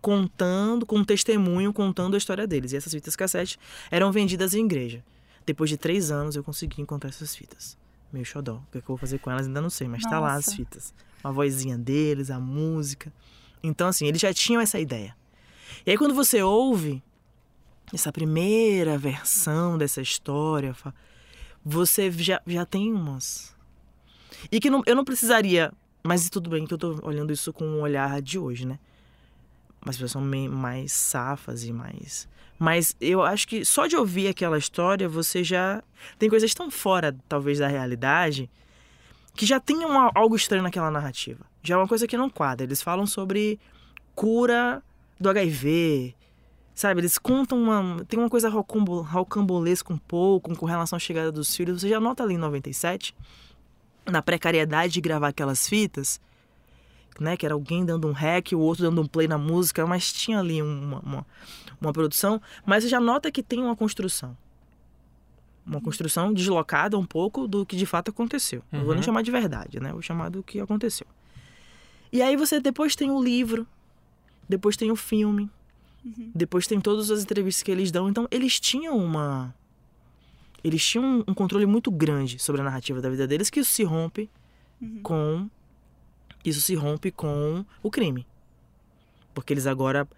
contando, 0.00 0.86
com 0.86 0.96
um 0.96 1.04
testemunho 1.04 1.74
contando 1.74 2.14
a 2.14 2.18
história 2.18 2.46
deles. 2.46 2.72
E 2.72 2.78
essas 2.78 2.94
fitas 2.94 3.14
cassete 3.14 3.58
eram 3.90 4.10
vendidas 4.10 4.54
em 4.54 4.64
igreja. 4.64 5.04
Depois 5.46 5.68
de 5.70 5.76
três 5.76 6.10
anos 6.10 6.36
eu 6.36 6.44
consegui 6.44 6.80
encontrar 6.80 7.10
essas 7.10 7.34
fitas. 7.34 7.76
Meio 8.12 8.24
xodó. 8.24 8.56
O 8.56 8.66
que, 8.70 8.78
é 8.78 8.80
que 8.80 8.84
eu 8.84 8.94
vou 8.94 8.96
fazer 8.96 9.18
com 9.18 9.30
elas 9.30 9.46
ainda 9.46 9.60
não 9.60 9.70
sei, 9.70 9.88
mas 9.88 10.02
Nossa. 10.02 10.14
tá 10.14 10.20
lá 10.20 10.34
as 10.34 10.54
fitas. 10.54 10.94
Uma 11.22 11.32
vozinha 11.32 11.76
deles, 11.76 12.30
a 12.30 12.38
música. 12.38 13.12
Então, 13.62 13.88
assim, 13.88 14.06
eles 14.06 14.20
já 14.20 14.32
tinham 14.32 14.60
essa 14.60 14.78
ideia. 14.78 15.16
E 15.84 15.90
aí, 15.90 15.98
quando 15.98 16.14
você 16.14 16.42
ouve 16.42 17.02
essa 17.92 18.12
primeira 18.12 18.96
versão 18.96 19.76
dessa 19.76 20.00
história, 20.00 20.74
você 21.64 22.10
já, 22.10 22.40
já 22.46 22.64
tem 22.64 22.92
umas. 22.92 23.54
E 24.50 24.60
que 24.60 24.70
não, 24.70 24.82
eu 24.86 24.94
não 24.94 25.04
precisaria. 25.04 25.72
Mas 26.02 26.28
tudo 26.28 26.50
bem 26.50 26.66
que 26.66 26.74
eu 26.74 26.78
tô 26.78 27.00
olhando 27.02 27.32
isso 27.32 27.52
com 27.52 27.64
um 27.64 27.80
olhar 27.80 28.20
de 28.20 28.38
hoje, 28.38 28.66
né? 28.66 28.78
Mas 29.84 29.96
pessoas 29.96 30.12
são 30.12 30.22
mais 30.50 30.92
safas 30.92 31.64
e 31.64 31.72
mais 31.72 32.26
mas 32.58 32.96
eu 33.00 33.22
acho 33.22 33.48
que 33.48 33.64
só 33.64 33.86
de 33.86 33.96
ouvir 33.96 34.28
aquela 34.28 34.56
história 34.56 35.08
você 35.08 35.42
já. 35.42 35.82
Tem 36.18 36.28
coisas 36.28 36.54
tão 36.54 36.70
fora, 36.70 37.14
talvez, 37.28 37.58
da 37.58 37.66
realidade, 37.66 38.50
que 39.34 39.44
já 39.44 39.58
tem 39.58 39.84
uma, 39.84 40.10
algo 40.14 40.36
estranho 40.36 40.62
naquela 40.62 40.90
narrativa. 40.90 41.44
Já 41.62 41.74
é 41.74 41.78
uma 41.78 41.88
coisa 41.88 42.06
que 42.06 42.16
não 42.16 42.30
quadra. 42.30 42.64
Eles 42.64 42.82
falam 42.82 43.06
sobre 43.06 43.58
cura 44.14 44.82
do 45.18 45.28
HIV. 45.28 46.14
Sabe, 46.74 47.00
eles 47.00 47.18
contam 47.18 47.62
uma. 47.62 48.04
Tem 48.04 48.18
uma 48.18 48.30
coisa 48.30 48.48
rocambolesca 48.48 49.92
um 49.92 49.98
pouco 49.98 50.54
com 50.56 50.66
relação 50.66 50.96
à 50.96 51.00
chegada 51.00 51.30
dos 51.30 51.54
filhos. 51.54 51.80
Você 51.80 51.88
já 51.88 52.00
nota 52.00 52.22
ali 52.22 52.34
em 52.34 52.38
97, 52.38 53.14
na 54.06 54.22
precariedade 54.22 54.94
de 54.94 55.00
gravar 55.00 55.28
aquelas 55.28 55.68
fitas, 55.68 56.20
né? 57.20 57.36
Que 57.36 57.46
era 57.46 57.54
alguém 57.54 57.84
dando 57.84 58.08
um 58.08 58.12
rec, 58.12 58.52
o 58.52 58.58
outro 58.58 58.84
dando 58.84 59.00
um 59.00 59.06
play 59.06 59.28
na 59.28 59.38
música, 59.38 59.86
mas 59.86 60.12
tinha 60.12 60.38
ali 60.38 60.60
uma, 60.60 61.00
uma, 61.00 61.26
uma 61.80 61.92
produção. 61.92 62.40
Mas 62.64 62.84
você 62.84 62.90
já 62.90 63.00
nota 63.00 63.30
que 63.30 63.42
tem 63.42 63.60
uma 63.60 63.76
construção. 63.76 64.36
Uma 65.66 65.80
construção 65.80 66.32
deslocada 66.32 66.98
um 66.98 67.06
pouco 67.06 67.48
do 67.48 67.64
que 67.64 67.76
de 67.76 67.86
fato 67.86 68.10
aconteceu. 68.10 68.62
Uhum. 68.70 68.78
Não 68.78 68.84
vou 68.84 68.94
nem 68.94 69.00
uhum. 69.00 69.04
chamar 69.04 69.22
de 69.22 69.30
verdade, 69.30 69.80
né? 69.80 69.92
Vou 69.92 70.02
chamar 70.02 70.28
do 70.28 70.42
que 70.42 70.60
aconteceu. 70.60 71.06
E 72.12 72.20
aí 72.22 72.36
você 72.36 72.60
depois 72.60 72.94
tem 72.94 73.10
o 73.10 73.22
livro, 73.22 73.66
depois 74.48 74.76
tem 74.76 74.90
o 74.90 74.96
filme, 74.96 75.50
uhum. 76.04 76.30
depois 76.34 76.66
tem 76.66 76.80
todas 76.80 77.10
as 77.10 77.22
entrevistas 77.22 77.62
que 77.62 77.70
eles 77.70 77.90
dão. 77.90 78.08
Então 78.08 78.28
eles 78.30 78.60
tinham 78.60 78.96
uma. 78.96 79.54
Eles 80.62 80.84
tinham 80.86 81.24
um 81.26 81.34
controle 81.34 81.66
muito 81.66 81.90
grande 81.90 82.38
sobre 82.38 82.60
a 82.60 82.64
narrativa 82.64 83.00
da 83.00 83.10
vida 83.10 83.26
deles, 83.26 83.50
que 83.50 83.60
isso 83.60 83.72
se 83.72 83.84
rompe 83.84 84.30
uhum. 84.80 85.00
com 85.02 85.50
isso 86.44 86.60
se 86.60 86.74
rompe 86.74 87.10
com 87.10 87.64
o 87.82 87.90
crime. 87.90 88.26
Porque 89.32 89.52
eles 89.52 89.66
agora. 89.66 90.08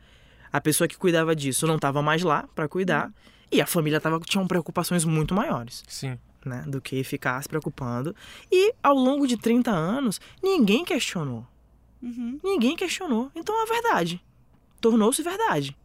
A 0.52 0.60
pessoa 0.60 0.88
que 0.88 0.96
cuidava 0.96 1.36
disso 1.36 1.66
não 1.66 1.76
estava 1.76 2.00
mais 2.00 2.22
lá 2.22 2.48
para 2.54 2.68
cuidar. 2.68 3.06
Uhum. 3.06 3.12
E 3.50 3.60
a 3.60 3.66
família 3.66 4.00
tava, 4.00 4.18
tinha 4.20 4.44
preocupações 4.46 5.04
muito 5.04 5.34
maiores. 5.34 5.84
Sim. 5.86 6.18
Né, 6.44 6.62
do 6.66 6.80
que 6.80 7.02
ficar 7.02 7.42
se 7.42 7.48
preocupando. 7.48 8.14
E 8.50 8.72
ao 8.80 8.94
longo 8.94 9.26
de 9.26 9.36
30 9.36 9.70
anos, 9.70 10.20
ninguém 10.40 10.84
questionou. 10.84 11.44
Uhum. 12.00 12.38
Ninguém 12.42 12.76
questionou. 12.76 13.30
Então 13.34 13.60
é 13.62 13.66
verdade. 13.66 14.22
Tornou-se 14.80 15.20
verdade. 15.22 15.76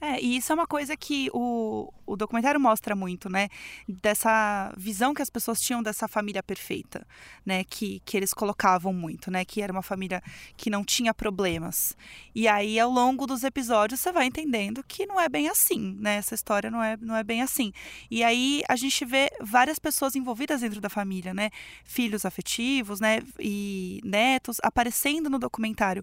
É, 0.00 0.18
e 0.20 0.36
isso 0.38 0.50
é 0.50 0.54
uma 0.54 0.66
coisa 0.66 0.96
que 0.96 1.28
o, 1.32 1.92
o 2.06 2.16
documentário 2.16 2.58
mostra 2.58 2.96
muito, 2.96 3.28
né? 3.28 3.48
Dessa 3.86 4.72
visão 4.76 5.12
que 5.12 5.20
as 5.20 5.28
pessoas 5.28 5.60
tinham 5.60 5.82
dessa 5.82 6.08
família 6.08 6.42
perfeita, 6.42 7.06
né? 7.44 7.64
Que, 7.64 8.00
que 8.04 8.16
eles 8.16 8.32
colocavam 8.32 8.94
muito, 8.94 9.30
né? 9.30 9.44
Que 9.44 9.60
era 9.60 9.70
uma 9.70 9.82
família 9.82 10.22
que 10.56 10.70
não 10.70 10.82
tinha 10.82 11.12
problemas. 11.12 11.94
E 12.34 12.48
aí, 12.48 12.80
ao 12.80 12.90
longo 12.90 13.26
dos 13.26 13.44
episódios, 13.44 14.00
você 14.00 14.10
vai 14.10 14.26
entendendo 14.26 14.82
que 14.82 15.04
não 15.04 15.20
é 15.20 15.28
bem 15.28 15.48
assim, 15.48 15.96
né? 16.00 16.16
Essa 16.16 16.34
história 16.34 16.70
não 16.70 16.82
é, 16.82 16.96
não 16.96 17.14
é 17.14 17.22
bem 17.22 17.42
assim. 17.42 17.70
E 18.10 18.24
aí, 18.24 18.62
a 18.68 18.76
gente 18.76 19.04
vê 19.04 19.30
várias 19.38 19.78
pessoas 19.78 20.16
envolvidas 20.16 20.62
dentro 20.62 20.80
da 20.80 20.88
família, 20.88 21.34
né? 21.34 21.50
Filhos 21.84 22.24
afetivos, 22.24 23.00
né? 23.00 23.20
E 23.38 24.00
netos 24.02 24.56
aparecendo 24.62 25.28
no 25.28 25.38
documentário. 25.38 26.02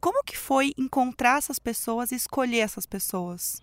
Como 0.00 0.24
que 0.24 0.36
foi 0.36 0.72
encontrar 0.78 1.38
essas 1.38 1.58
pessoas 1.58 2.10
e 2.10 2.14
escolher 2.14 2.60
essas 2.60 2.86
pessoas 2.86 3.62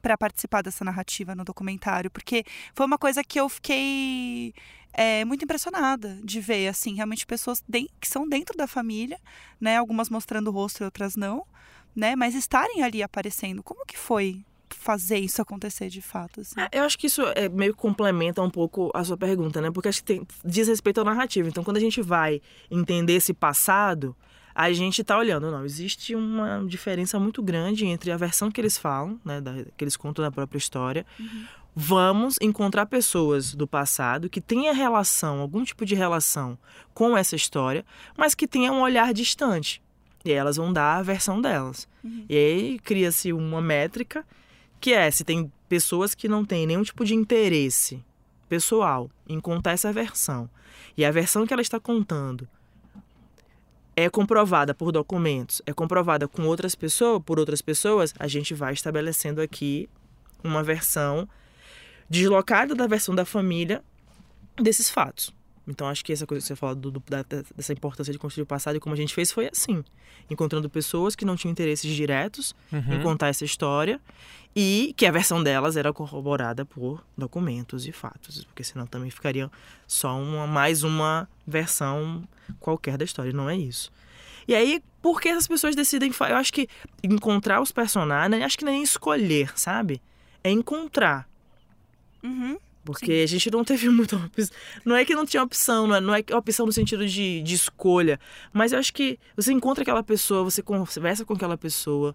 para 0.00 0.16
participar 0.16 0.62
dessa 0.62 0.84
narrativa 0.84 1.34
no 1.34 1.44
documentário? 1.44 2.10
Porque 2.10 2.44
foi 2.74 2.86
uma 2.86 2.98
coisa 2.98 3.22
que 3.22 3.38
eu 3.38 3.48
fiquei 3.48 4.54
é, 4.92 5.24
muito 5.24 5.44
impressionada 5.44 6.18
de 6.22 6.40
ver, 6.40 6.68
assim, 6.68 6.94
realmente 6.94 7.26
pessoas 7.26 7.62
que 8.00 8.08
são 8.08 8.28
dentro 8.28 8.56
da 8.56 8.66
família, 8.66 9.18
né? 9.60 9.76
Algumas 9.76 10.08
mostrando 10.08 10.48
o 10.48 10.50
rosto 10.52 10.82
e 10.82 10.84
outras 10.84 11.16
não, 11.16 11.44
né? 11.94 12.16
Mas 12.16 12.34
estarem 12.34 12.82
ali 12.82 13.02
aparecendo. 13.02 13.62
Como 13.62 13.84
que 13.84 13.98
foi 13.98 14.44
fazer 14.70 15.18
isso 15.18 15.40
acontecer 15.42 15.88
de 15.88 16.00
fato? 16.00 16.40
Assim? 16.40 16.54
É, 16.60 16.78
eu 16.78 16.84
acho 16.84 16.98
que 16.98 17.06
isso 17.06 17.22
é, 17.34 17.48
meio 17.48 17.74
complementa 17.74 18.42
um 18.42 18.50
pouco 18.50 18.90
a 18.94 19.04
sua 19.04 19.16
pergunta, 19.16 19.60
né? 19.60 19.70
Porque 19.70 19.88
acho 19.88 20.00
que 20.00 20.06
tem, 20.06 20.26
diz 20.44 20.68
respeito 20.68 21.00
à 21.00 21.04
narrativa. 21.04 21.48
Então, 21.48 21.64
quando 21.64 21.76
a 21.76 21.80
gente 21.80 22.00
vai 22.00 22.40
entender 22.70 23.14
esse 23.14 23.34
passado, 23.34 24.16
a 24.54 24.72
gente 24.72 25.00
está 25.00 25.18
olhando, 25.18 25.50
não, 25.50 25.64
existe 25.64 26.14
uma 26.14 26.64
diferença 26.66 27.18
muito 27.18 27.42
grande 27.42 27.86
entre 27.86 28.12
a 28.12 28.16
versão 28.16 28.50
que 28.50 28.60
eles 28.60 28.78
falam, 28.78 29.18
né, 29.24 29.40
da, 29.40 29.52
que 29.76 29.82
eles 29.82 29.96
contam 29.96 30.24
da 30.24 30.30
própria 30.30 30.58
história. 30.58 31.04
Uhum. 31.18 31.44
Vamos 31.74 32.36
encontrar 32.40 32.86
pessoas 32.86 33.52
do 33.52 33.66
passado 33.66 34.30
que 34.30 34.40
tenha 34.40 34.72
relação, 34.72 35.40
algum 35.40 35.64
tipo 35.64 35.84
de 35.84 35.96
relação 35.96 36.56
com 36.92 37.16
essa 37.16 37.34
história, 37.34 37.84
mas 38.16 38.32
que 38.32 38.46
tenha 38.46 38.72
um 38.72 38.80
olhar 38.80 39.12
distante. 39.12 39.82
E 40.24 40.30
elas 40.30 40.56
vão 40.56 40.72
dar 40.72 40.98
a 40.98 41.02
versão 41.02 41.40
delas. 41.40 41.88
Uhum. 42.02 42.24
E 42.28 42.36
aí 42.36 42.78
cria-se 42.78 43.32
uma 43.32 43.60
métrica 43.60 44.24
que 44.80 44.92
é 44.92 45.10
se 45.10 45.24
tem 45.24 45.50
pessoas 45.68 46.14
que 46.14 46.28
não 46.28 46.44
têm 46.44 46.66
nenhum 46.66 46.82
tipo 46.82 47.04
de 47.04 47.14
interesse 47.14 48.04
pessoal 48.48 49.10
em 49.28 49.40
contar 49.40 49.72
essa 49.72 49.92
versão. 49.92 50.48
E 50.96 51.04
a 51.04 51.10
versão 51.10 51.44
que 51.44 51.52
ela 51.52 51.62
está 51.62 51.80
contando 51.80 52.48
é 53.96 54.08
comprovada 54.10 54.74
por 54.74 54.90
documentos, 54.90 55.62
é 55.66 55.72
comprovada 55.72 56.26
com 56.26 56.46
outras 56.46 56.74
pessoas, 56.74 57.22
por 57.24 57.38
outras 57.38 57.62
pessoas, 57.62 58.12
a 58.18 58.26
gente 58.26 58.54
vai 58.54 58.72
estabelecendo 58.72 59.40
aqui 59.40 59.88
uma 60.42 60.62
versão 60.62 61.28
deslocada 62.08 62.74
da 62.74 62.86
versão 62.86 63.14
da 63.14 63.24
família 63.24 63.82
desses 64.56 64.90
fatos. 64.90 65.32
Então 65.66 65.88
acho 65.88 66.04
que 66.04 66.12
essa 66.12 66.26
coisa 66.26 66.42
que 66.42 66.46
você 66.46 66.56
fala 66.56 66.74
do, 66.74 66.90
do, 66.90 67.02
da, 67.08 67.24
dessa 67.56 67.72
importância 67.72 68.12
de 68.12 68.18
construir 68.18 68.42
o 68.42 68.46
passado 68.46 68.76
e 68.76 68.80
como 68.80 68.94
a 68.94 68.96
gente 68.96 69.14
fez 69.14 69.32
foi 69.32 69.48
assim, 69.48 69.82
encontrando 70.30 70.68
pessoas 70.68 71.16
que 71.16 71.24
não 71.24 71.36
tinham 71.36 71.52
interesses 71.52 71.90
diretos 71.94 72.54
uhum. 72.72 72.94
em 72.94 73.02
contar 73.02 73.28
essa 73.28 73.44
história 73.44 74.00
e 74.54 74.94
que 74.96 75.06
a 75.06 75.10
versão 75.10 75.42
delas 75.42 75.76
era 75.76 75.92
corroborada 75.92 76.64
por 76.64 77.04
documentos 77.16 77.86
e 77.86 77.92
fatos, 77.92 78.44
porque 78.44 78.62
senão 78.62 78.86
também 78.86 79.10
ficaria 79.10 79.50
só 79.86 80.16
uma 80.18 80.46
mais 80.46 80.84
uma 80.84 81.28
versão 81.46 82.22
qualquer 82.60 82.96
da 82.96 83.04
história, 83.04 83.32
não 83.32 83.48
é 83.48 83.56
isso. 83.56 83.90
E 84.46 84.54
aí, 84.54 84.82
por 85.00 85.20
que 85.20 85.28
essas 85.28 85.48
pessoas 85.48 85.74
decidem. 85.74 86.12
Eu 86.28 86.36
acho 86.36 86.52
que 86.52 86.68
encontrar 87.02 87.60
os 87.60 87.72
personagens, 87.72 88.42
acho 88.42 88.58
que 88.58 88.64
nem 88.64 88.82
escolher, 88.82 89.58
sabe? 89.58 90.02
É 90.42 90.50
encontrar. 90.50 91.28
Uhum. 92.22 92.58
Porque 92.84 93.06
Sim. 93.06 93.22
a 93.22 93.26
gente 93.26 93.50
não 93.50 93.64
teve 93.64 93.88
muita 93.90 94.16
opção. 94.16 94.56
Não 94.84 94.94
é 94.94 95.04
que 95.04 95.14
não 95.14 95.24
tinha 95.24 95.42
opção, 95.42 95.86
não 95.86 95.96
é, 95.96 96.00
não 96.00 96.14
é 96.14 96.24
opção 96.36 96.66
no 96.66 96.72
sentido 96.72 97.06
de, 97.06 97.42
de 97.42 97.54
escolha. 97.54 98.20
Mas 98.52 98.72
eu 98.72 98.78
acho 98.78 98.92
que 98.92 99.18
você 99.34 99.52
encontra 99.52 99.82
aquela 99.82 100.02
pessoa, 100.02 100.44
você 100.44 100.62
conversa 100.62 101.24
com 101.24 101.32
aquela 101.32 101.56
pessoa, 101.56 102.14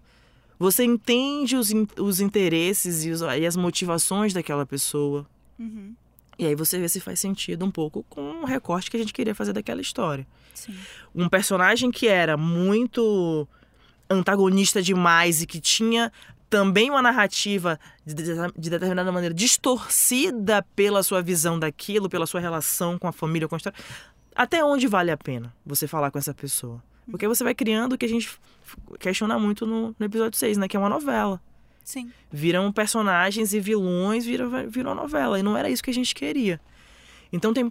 você 0.58 0.84
entende 0.84 1.56
os, 1.56 1.72
os 1.98 2.20
interesses 2.20 3.04
e, 3.04 3.10
os, 3.10 3.20
e 3.22 3.46
as 3.46 3.56
motivações 3.56 4.32
daquela 4.32 4.64
pessoa. 4.64 5.26
Uhum. 5.58 5.94
E 6.38 6.46
aí 6.46 6.54
você 6.54 6.78
vê 6.78 6.88
se 6.88 7.00
faz 7.00 7.20
sentido 7.20 7.64
um 7.66 7.70
pouco 7.70 8.02
com 8.08 8.42
o 8.42 8.44
recorte 8.46 8.90
que 8.90 8.96
a 8.96 9.00
gente 9.00 9.12
queria 9.12 9.34
fazer 9.34 9.52
daquela 9.52 9.80
história. 9.80 10.26
Sim. 10.54 10.74
Um 11.14 11.28
personagem 11.28 11.90
que 11.90 12.08
era 12.08 12.36
muito 12.36 13.46
antagonista 14.08 14.80
demais 14.80 15.42
e 15.42 15.46
que 15.46 15.60
tinha 15.60 16.10
também 16.50 16.90
uma 16.90 17.00
narrativa 17.00 17.78
de, 18.04 18.12
de, 18.14 18.70
determinada 18.70 19.10
maneira 19.12 19.32
distorcida 19.32 20.66
pela 20.74 21.02
sua 21.02 21.22
visão 21.22 21.58
daquilo, 21.58 22.10
pela 22.10 22.26
sua 22.26 22.40
relação 22.40 22.98
com 22.98 23.06
a 23.06 23.12
família, 23.12 23.46
com 23.46 23.54
a 23.54 23.58
história. 23.58 23.78
Até 24.34 24.64
onde 24.64 24.88
vale 24.88 25.12
a 25.12 25.16
pena 25.16 25.54
você 25.64 25.86
falar 25.86 26.10
com 26.10 26.18
essa 26.18 26.34
pessoa? 26.34 26.82
Porque 27.08 27.26
você 27.26 27.44
vai 27.44 27.54
criando 27.54 27.92
o 27.94 27.98
que 27.98 28.04
a 28.04 28.08
gente 28.08 28.38
questiona 28.98 29.38
muito 29.38 29.64
no, 29.64 29.94
no 29.98 30.06
episódio 30.06 30.38
6, 30.38 30.58
né? 30.58 30.68
Que 30.68 30.76
é 30.76 30.80
uma 30.80 30.88
novela. 30.88 31.40
Sim. 31.84 32.10
Viram 32.30 32.70
personagens 32.72 33.54
e 33.54 33.60
vilões, 33.60 34.24
virou, 34.24 34.50
virou 34.68 34.94
novela. 34.94 35.38
E 35.38 35.42
não 35.42 35.56
era 35.56 35.70
isso 35.70 35.82
que 35.82 35.90
a 35.90 35.94
gente 35.94 36.14
queria. 36.14 36.60
Então 37.32 37.52
tem. 37.54 37.70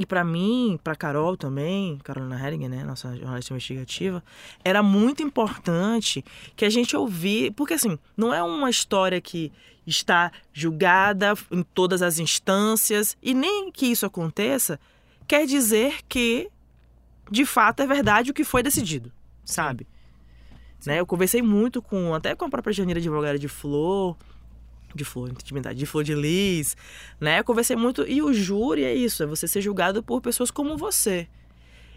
E 0.00 0.06
para 0.06 0.24
mim, 0.24 0.80
para 0.82 0.96
Carol 0.96 1.36
também, 1.36 1.98
Carolina 1.98 2.42
Hering, 2.42 2.68
né, 2.68 2.82
nossa 2.84 3.14
jornalista 3.14 3.52
investigativa, 3.52 4.24
era 4.64 4.82
muito 4.82 5.22
importante 5.22 6.24
que 6.56 6.64
a 6.64 6.70
gente 6.70 6.96
ouvir, 6.96 7.52
porque 7.52 7.74
assim, 7.74 7.98
não 8.16 8.32
é 8.32 8.42
uma 8.42 8.70
história 8.70 9.20
que 9.20 9.52
está 9.86 10.32
julgada 10.54 11.34
em 11.50 11.62
todas 11.62 12.00
as 12.00 12.18
instâncias 12.18 13.14
e 13.22 13.34
nem 13.34 13.70
que 13.70 13.88
isso 13.88 14.06
aconteça 14.06 14.80
quer 15.28 15.44
dizer 15.44 15.98
que 16.08 16.48
de 17.30 17.44
fato 17.44 17.82
é 17.82 17.86
verdade 17.86 18.30
o 18.30 18.34
que 18.34 18.42
foi 18.42 18.62
decidido, 18.62 19.12
sabe? 19.44 19.86
Né? 20.86 20.98
Eu 20.98 21.04
conversei 21.04 21.42
muito 21.42 21.82
com 21.82 22.14
até 22.14 22.34
com 22.34 22.46
a 22.46 22.48
própria 22.48 22.72
Janira 22.72 23.00
advogada 23.00 23.38
de 23.38 23.48
Flor, 23.48 24.16
de 24.94 25.04
flor, 25.04 25.30
intimidade, 25.30 25.78
de 25.78 25.86
flor 25.86 26.04
de 26.04 26.14
lis, 26.14 26.76
né? 27.20 27.40
Eu 27.40 27.44
conversei 27.44 27.76
muito 27.76 28.06
e 28.06 28.22
o 28.22 28.32
júri 28.32 28.84
é 28.84 28.94
isso, 28.94 29.22
é 29.22 29.26
você 29.26 29.46
ser 29.46 29.60
julgado 29.60 30.02
por 30.02 30.20
pessoas 30.20 30.50
como 30.50 30.76
você. 30.76 31.28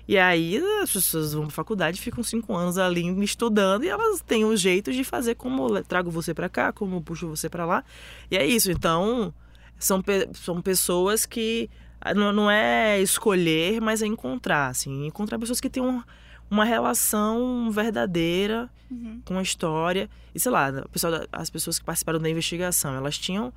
E 0.08 0.18
aí 0.18 0.62
as 0.82 0.92
pessoas 0.92 1.34
vão 1.34 1.44
pra 1.46 1.52
faculdade, 1.52 2.02
ficam 2.02 2.24
cinco 2.24 2.54
anos 2.54 2.78
ali 2.78 3.08
estudando 3.24 3.86
e 3.86 3.90
elas 3.90 4.22
têm 4.22 4.44
um 4.44 4.56
jeito 4.56 4.92
de 4.92 5.04
fazer 5.04 5.36
como 5.36 5.82
trago 5.84 6.12
você 6.12 6.34
para 6.34 6.50
cá, 6.50 6.74
como 6.74 7.02
puxo 7.02 7.28
você 7.28 7.50
para 7.50 7.66
lá. 7.66 7.84
E 8.30 8.36
é 8.36 8.46
isso. 8.46 8.70
Então 8.70 9.34
são, 9.80 10.04
são 10.34 10.62
pessoas 10.62 11.26
que 11.26 11.70
ah, 12.02 12.14
não, 12.14 12.34
não 12.34 12.52
é 12.52 13.02
escolher, 13.02 13.80
mas 13.80 14.02
é 14.02 14.06
encontrar, 14.06 14.68
assim, 14.68 15.06
encontrar 15.08 15.40
pessoas 15.40 15.62
que 15.62 15.70
têm 15.70 15.82
um, 15.82 16.04
uma 16.50 16.66
relação 16.66 17.72
verdadeira 17.72 18.70
uhum. 18.90 19.22
com 19.26 19.38
a 19.38 19.42
história. 19.42 20.10
E 20.34 20.40
sei 20.40 20.52
lá, 20.52 20.72
pessoal, 20.92 21.26
as 21.32 21.50
pessoas 21.50 21.80
que 21.80 21.86
participaram 21.86 22.20
da 22.20 22.30
investigação, 22.30 22.94
elas 22.96 23.18
tinham, 23.18 23.54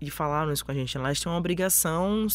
e 0.00 0.10
falaram 0.10 0.52
isso 0.52 0.64
com 0.64 0.72
a 0.72 0.74
gente, 0.74 0.96
elas 0.96 1.20
tinham 1.20 1.32
uma 1.32 1.38
obrigação 1.38 2.26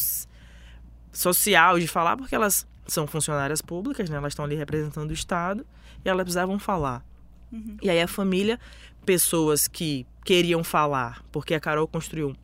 social 1.12 1.78
de 1.78 1.86
falar, 1.86 2.16
porque 2.16 2.34
elas 2.34 2.66
são 2.86 3.06
funcionárias 3.06 3.62
públicas, 3.62 4.10
né? 4.10 4.16
Elas 4.16 4.32
estão 4.32 4.44
ali 4.44 4.56
representando 4.56 5.10
o 5.10 5.14
Estado 5.14 5.64
e 6.04 6.08
elas 6.08 6.24
precisavam 6.24 6.58
falar. 6.58 7.04
Uhum. 7.52 7.76
E 7.80 7.88
aí 7.88 8.00
a 8.00 8.08
família, 8.08 8.58
pessoas 9.06 9.68
que 9.68 10.06
queriam 10.24 10.64
falar, 10.64 11.22
porque 11.30 11.54
a 11.54 11.60
Carol 11.60 11.86
construiu 11.86 12.36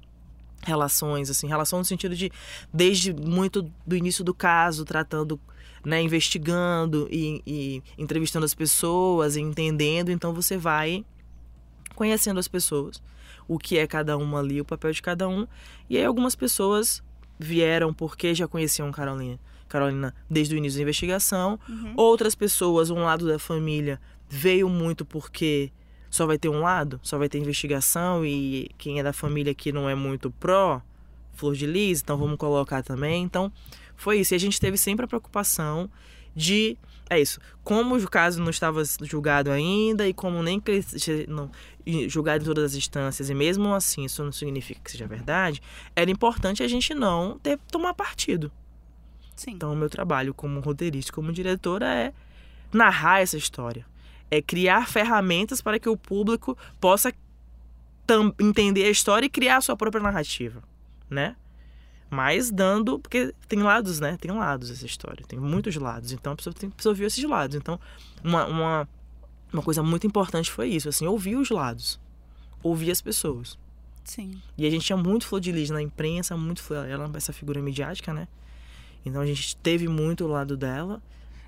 relações, 0.63 1.31
assim, 1.31 1.47
relação 1.47 1.79
no 1.79 1.85
sentido 1.85 2.15
de 2.15 2.31
desde 2.73 3.13
muito 3.13 3.63
do 3.87 3.97
início 3.97 4.23
do 4.23 4.35
caso, 4.35 4.85
tratando 4.85 5.41
né, 5.85 6.03
investigando 6.03 7.09
e, 7.11 7.43
e 7.47 7.83
entrevistando 7.99 8.45
as 8.45 8.55
pessoas, 8.55 9.37
e 9.37 9.41
entendendo, 9.41 10.11
então 10.11 10.33
você 10.33 10.57
vai 10.57 11.05
conhecendo 11.95 12.41
as 12.41 12.49
pessoas, 12.49 13.03
o 13.47 13.59
que 13.59 13.79
é 13.79 13.87
cada 13.87 14.17
uma 14.17 14.39
ali, 14.39 14.61
o 14.61 14.65
papel 14.65 14.93
de 14.93 15.03
cada 15.03 15.29
um. 15.29 15.47
E 15.89 15.97
aí 15.97 16.05
algumas 16.05 16.35
pessoas 16.35 17.03
vieram 17.39 17.93
porque 17.93 18.35
já 18.35 18.47
conheciam 18.47 18.91
Carolina, 18.91 19.39
Carolina 19.69 20.15
desde 20.29 20.55
o 20.55 20.59
início 20.59 20.79
da 20.79 20.83
investigação. 20.83 21.59
Uhum. 21.69 21.95
Outras 21.97 22.35
pessoas, 22.35 22.91
um 22.91 23.01
lado 23.01 23.27
da 23.27 23.39
família, 23.39 24.01
veio 24.29 24.69
muito 24.69 25.05
porque 25.05 25.73
só 26.11 26.27
vai 26.27 26.39
ter 26.39 26.49
um 26.49 26.61
lado, 26.61 27.01
só 27.03 27.19
vai 27.19 27.29
ter 27.29 27.39
investigação 27.39 28.25
e 28.25 28.71
quem 28.77 28.99
é 28.99 29.03
da 29.03 29.13
família 29.13 29.55
que 29.55 29.73
não 29.73 29.89
é 29.89 29.95
muito 29.95 30.31
pró 30.31 30.83
Flor 31.41 31.55
de 31.55 31.67
Lis, 31.67 32.03
então 32.03 32.19
vamos 32.19 32.37
colocar 32.37 32.83
também. 32.83 33.23
Então, 33.23 33.51
foi 34.01 34.21
isso. 34.21 34.35
E 34.35 34.37
a 34.37 34.41
gente 34.41 34.61
teve 34.61 34.77
sempre 34.77 35.05
a 35.05 35.09
preocupação 35.09 35.91
de. 36.35 36.77
É 37.09 37.21
isso. 37.21 37.41
Como 37.65 37.97
o 37.97 38.09
caso 38.09 38.41
não 38.41 38.51
estava 38.51 38.83
julgado 39.03 39.51
ainda 39.51 40.07
e 40.07 40.15
como 40.15 40.43
nem 40.43 40.63
não, 41.27 41.51
julgado 42.09 42.45
em 42.45 42.47
todas 42.47 42.65
as 42.65 42.75
instâncias, 42.75 43.29
e 43.29 43.35
mesmo 43.35 43.75
assim 43.75 44.05
isso 44.05 44.23
não 44.23 44.31
significa 44.31 44.81
que 44.81 44.91
seja 44.93 45.09
verdade, 45.09 45.61
era 45.97 46.09
importante 46.09 46.63
a 46.63 46.69
gente 46.69 46.95
não 46.95 47.37
ter 47.39 47.59
tomar 47.71 47.95
partido. 47.95 48.51
Sim. 49.35 49.53
Então, 49.53 49.73
o 49.73 49.77
meu 49.77 49.91
trabalho 49.91 50.33
como 50.33 50.61
roteirista, 50.61 51.13
como 51.13 51.33
diretora, 51.33 51.87
é 51.87 52.13
narrar 52.73 53.21
essa 53.21 53.37
história. 53.37 53.85
É 54.31 54.41
criar 54.41 54.87
ferramentas 54.87 55.61
para 55.61 55.81
que 55.81 55.89
o 55.89 55.97
público 55.97 56.57
possa 56.81 57.13
entender 58.39 58.85
a 58.85 58.91
história 58.91 59.27
e 59.27 59.31
criar 59.31 59.57
a 59.57 59.61
sua 59.61 59.77
própria 59.77 60.03
narrativa, 60.03 60.63
né? 61.09 61.37
Mas 62.11 62.51
dando. 62.51 62.99
Porque 62.99 63.33
tem 63.49 63.63
lados, 63.63 64.01
né? 64.01 64.19
Tem 64.21 64.31
lados 64.31 64.71
essa 64.71 64.85
história. 64.85 65.25
Tem 65.27 65.39
muitos 65.39 65.77
lados. 65.77 66.13
Então 66.13 66.33
a 66.33 66.37
pessoa, 66.37 66.53
tem, 66.53 66.69
pessoa 66.69 66.93
ouvir 66.93 67.05
esses 67.05 67.23
lados. 67.25 67.57
Então, 67.57 67.79
uma, 68.23 68.47
uma, 68.47 68.89
uma 69.53 69.63
coisa 69.63 69.83
muito 69.83 70.07
importante 70.07 70.51
foi 70.51 70.69
isso, 70.69 70.89
assim, 70.89 71.07
ouvir 71.07 71.37
os 71.37 71.51
lados. 71.51 72.01
Ouvir 72.63 72.91
as 72.91 73.01
pessoas. 73.01 73.57
Sim. 74.05 74.43
E 74.59 74.67
a 74.67 74.71
gente 74.71 74.85
tinha 74.85 74.97
muito 74.97 75.27
flor 75.27 75.41
de 75.41 75.53
lis 75.53 75.71
na 75.71 75.81
imprensa, 75.81 76.37
muito 76.37 76.63
flor. 76.63 76.89
Ela 76.89 77.09
é 77.13 77.17
essa 77.17 77.33
figura 77.33 77.63
midiática, 77.63 78.13
né? 78.13 78.27
Então 79.05 79.23
a 79.23 79.27
gente 79.27 79.57
teve 79.57 79.89
muito 79.89 80.25
o 80.25 80.29
lado 80.29 80.57
dela. 80.57 81.01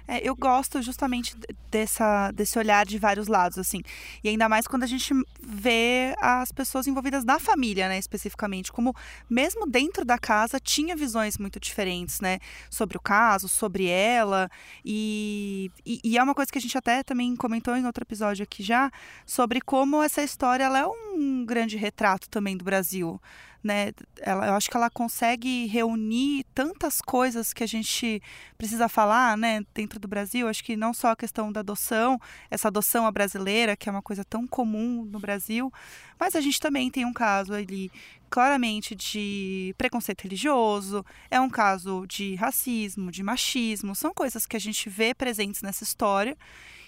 É, 0.07 0.27
eu 0.27 0.35
gosto 0.35 0.83
justamente 0.83 1.35
dessa, 1.71 2.31
desse 2.33 2.59
olhar 2.59 2.85
de 2.85 2.99
vários 2.99 3.29
lados, 3.29 3.59
assim. 3.59 3.83
E 4.23 4.29
ainda 4.29 4.49
mais 4.49 4.67
quando 4.67 4.83
a 4.83 4.87
gente 4.87 5.15
vê 5.41 6.15
as 6.21 6.51
pessoas 6.53 6.87
envolvidas 6.87 7.25
na 7.25 7.39
família, 7.39 7.89
né, 7.89 7.99
especificamente. 7.99 8.73
Como, 8.73 8.95
mesmo 9.29 9.67
dentro 9.67 10.05
da 10.05 10.19
casa, 10.19 10.59
tinha 10.61 10.97
visões 10.97 11.39
muito 11.39 11.61
diferentes, 11.61 12.21
né? 12.21 12.39
Sobre 12.71 12.97
o 12.97 13.01
caso, 13.01 13.49
sobre 13.49 13.87
ela. 13.87 14.51
E, 14.85 15.71
e, 15.85 16.01
e 16.05 16.19
é 16.19 16.23
uma 16.23 16.35
coisa 16.35 16.51
que 16.51 16.59
a 16.59 16.61
gente 16.61 16.77
até 16.77 17.03
também 17.03 17.35
comentou 17.37 17.77
em 17.77 17.87
outro 17.87 18.05
episódio 18.05 18.43
aqui 18.43 18.63
já, 18.63 18.91
sobre 19.25 19.61
como 19.61 20.03
essa 20.03 20.23
história 20.23 20.65
ela 20.65 20.79
é 20.81 20.87
um 20.87 21.45
grande 21.45 21.77
retrato 21.77 22.29
também 22.29 22.57
do 22.57 22.65
Brasil 22.65 23.21
né? 23.63 23.93
Ela, 24.21 24.49
eu 24.49 24.55
acho 24.55 24.71
que 24.71 24.77
ela 24.77 24.91
consegue 24.91 25.67
reunir 25.67 26.45
tantas 26.55 27.01
coisas 27.01 27.53
que 27.53 27.63
a 27.63 27.67
gente 27.67 28.23
precisa 28.59 28.89
falar, 28.89 29.37
né? 29.37 29.65
Dentro 29.75 30.01
do 30.01 30.09
Brasil, 30.09 30.49
acho 30.49 30.65
que 30.65 30.77
não 30.77 30.93
só 30.93 31.13
a 31.13 31.17
questão 31.17 31.53
da 31.53 31.61
adoção, 31.61 32.21
essa 32.51 32.69
adoção 32.69 33.07
à 33.07 33.11
brasileira, 33.11 33.77
que 33.77 33.89
é 33.89 33.93
uma 33.93 34.03
coisa 34.03 34.25
tão 34.25 34.47
comum 34.47 35.05
no 35.05 35.19
Brasil, 35.19 35.73
mas 36.19 36.35
a 36.35 36.41
gente 36.41 36.61
também 36.61 36.91
tem 36.91 37.05
um 37.05 37.13
caso 37.13 37.53
ali 37.53 37.91
claramente 38.31 38.95
de 38.95 39.75
preconceito 39.77 40.23
religioso, 40.23 41.05
é 41.31 41.39
um 41.39 41.51
caso 41.51 42.07
de 42.07 42.35
racismo, 42.35 43.11
de 43.11 43.23
machismo, 43.23 43.95
são 43.95 44.15
coisas 44.15 44.47
que 44.47 44.57
a 44.57 44.61
gente 44.61 44.89
vê 44.89 45.13
presentes 45.15 45.61
nessa 45.61 45.85
história 45.85 46.37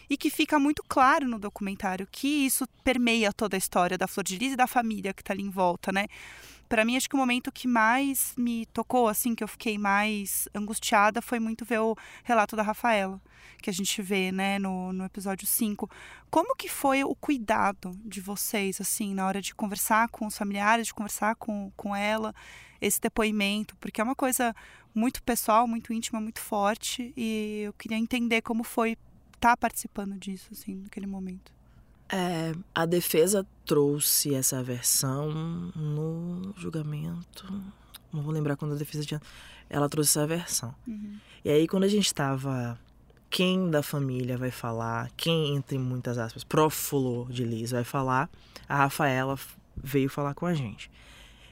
e 0.08 0.16
que 0.16 0.30
fica 0.30 0.58
muito 0.58 0.82
claro 0.86 1.26
no 1.26 1.38
documentário 1.38 2.06
que 2.10 2.46
isso 2.46 2.66
permeia 2.82 3.32
toda 3.32 3.56
a 3.56 3.58
história 3.58 3.98
da 3.98 4.06
Flor 4.06 4.24
de 4.24 4.36
Lis 4.36 4.52
e 4.52 4.56
da 4.56 4.66
família 4.66 5.12
que 5.12 5.22
está 5.22 5.32
ali 5.32 5.42
em 5.42 5.50
volta, 5.50 5.92
né? 5.92 6.06
Para 6.68 6.84
mim 6.84 6.96
acho 6.96 7.08
que 7.08 7.14
o 7.14 7.18
momento 7.18 7.52
que 7.52 7.68
mais 7.68 8.34
me 8.36 8.66
tocou 8.66 9.08
assim, 9.08 9.34
que 9.34 9.44
eu 9.44 9.48
fiquei 9.48 9.78
mais 9.78 10.48
angustiada 10.54 11.22
foi 11.22 11.38
muito 11.38 11.64
ver 11.64 11.80
o 11.80 11.96
relato 12.22 12.56
da 12.56 12.62
Rafaela, 12.62 13.20
que 13.62 13.70
a 13.70 13.72
gente 13.72 14.02
vê, 14.02 14.32
né, 14.32 14.58
no, 14.58 14.92
no 14.92 15.04
episódio 15.04 15.46
5. 15.46 15.88
Como 16.30 16.56
que 16.56 16.68
foi 16.68 17.04
o 17.04 17.14
cuidado 17.14 17.92
de 18.04 18.20
vocês 18.20 18.80
assim, 18.80 19.14
na 19.14 19.26
hora 19.26 19.40
de 19.40 19.54
conversar 19.54 20.08
com 20.08 20.26
os 20.26 20.36
familiares, 20.36 20.88
de 20.88 20.94
conversar 20.94 21.36
com, 21.36 21.70
com 21.76 21.94
ela, 21.94 22.34
esse 22.80 23.00
depoimento, 23.00 23.76
porque 23.76 24.00
é 24.00 24.04
uma 24.04 24.14
coisa 24.14 24.54
muito 24.94 25.22
pessoal, 25.22 25.66
muito 25.66 25.92
íntima, 25.92 26.20
muito 26.20 26.40
forte 26.40 27.12
e 27.16 27.62
eu 27.64 27.72
queria 27.72 27.96
entender 27.96 28.42
como 28.42 28.64
foi 28.64 28.92
estar 29.34 29.50
tá 29.50 29.56
participando 29.56 30.18
disso 30.18 30.48
assim, 30.52 30.82
naquele 30.82 31.06
momento. 31.06 31.53
É, 32.14 32.54
a 32.72 32.86
defesa 32.86 33.44
trouxe 33.66 34.36
essa 34.36 34.62
versão 34.62 35.32
no 35.74 36.54
julgamento. 36.56 37.52
Não 38.12 38.22
vou 38.22 38.32
lembrar 38.32 38.54
quando 38.54 38.74
a 38.74 38.76
defesa 38.76 39.04
tinha. 39.04 39.20
Ela 39.68 39.88
trouxe 39.88 40.10
essa 40.10 40.24
versão. 40.24 40.72
Uhum. 40.86 41.18
E 41.44 41.50
aí, 41.50 41.66
quando 41.66 41.82
a 41.82 41.88
gente 41.88 42.06
estava. 42.06 42.78
Quem 43.28 43.68
da 43.68 43.82
família 43.82 44.38
vai 44.38 44.52
falar? 44.52 45.10
Quem, 45.16 45.56
entre 45.56 45.76
muitas 45.76 46.16
aspas, 46.16 46.44
pró-flor 46.44 47.32
de 47.32 47.42
Liz 47.42 47.72
vai 47.72 47.82
falar? 47.82 48.30
A 48.68 48.76
Rafaela 48.76 49.36
veio 49.76 50.08
falar 50.08 50.34
com 50.34 50.46
a 50.46 50.54
gente. 50.54 50.88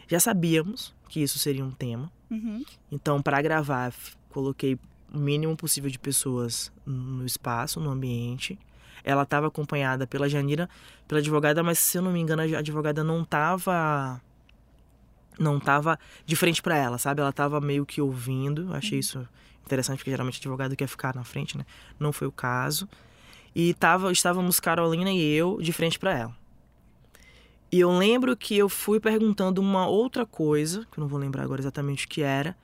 Já 0.07 0.21
sabíamos 0.21 0.95
que 1.09 1.19
isso 1.19 1.41
seria 1.41 1.65
um 1.65 1.73
tema. 1.73 2.09
Uhum. 2.31 2.65
Então, 2.89 3.21
para 3.21 3.43
gravar, 3.43 3.93
coloquei 4.31 4.79
o 5.13 5.19
mínimo 5.19 5.57
possível 5.57 5.91
de 5.91 5.99
pessoas 5.99 6.71
no 6.87 7.27
espaço, 7.27 7.81
no 7.81 7.91
ambiente 7.91 8.57
ela 9.05 9.23
estava 9.23 9.49
acompanhada 9.49 10.07
pela 10.07 10.29
Janira, 10.29 10.69
pela 11.09 11.21
advogada, 11.21 11.63
mas 11.63 11.79
se 11.79 11.99
eu 11.99 12.03
não 12.03 12.13
me 12.13 12.21
engano, 12.21 12.43
a 12.43 12.59
advogada 12.59 13.03
não 13.03 13.23
estava 13.23 14.21
não 15.39 15.59
tava 15.59 15.99
de 16.27 16.37
frente 16.37 16.61
para 16.61 16.77
ela, 16.77 16.99
sabe? 16.99 17.21
Ela 17.21 17.33
tava 17.33 17.61
meio 17.61 17.87
que 17.87 18.01
ouvindo. 18.01 18.73
Achei 18.75 18.99
isso 18.99 19.27
interessante, 19.65 19.99
porque 19.99 20.11
geralmente 20.11 20.39
advogado 20.39 20.77
quer 20.77 20.87
ficar 20.87 21.15
na 21.15 21.25
frente, 21.25 21.57
né? 21.57 21.65
Não 21.99 22.13
foi 22.13 22.27
o 22.27 22.33
caso. 22.33 22.89
E 23.55 23.75
tava, 23.75 24.13
estávamos 24.13 24.61
Carolina 24.61 25.11
e 25.11 25.23
eu 25.35 25.59
de 25.61 25.73
frente 25.73 25.99
para 25.99 26.19
ela. 26.19 26.37
E 27.71 27.81
eu 27.81 27.91
lembro 27.91 28.37
que 28.37 28.57
eu 28.57 28.69
fui 28.69 29.01
perguntando 29.01 29.61
uma 29.61 29.87
outra 29.87 30.27
coisa, 30.27 30.87
que 30.93 30.99
eu 30.99 31.03
não 31.03 31.09
vou 31.09 31.19
lembrar 31.19 31.43
agora 31.43 31.61
exatamente 31.61 32.05
o 32.05 32.09
que 32.09 32.23
era, 32.23 32.57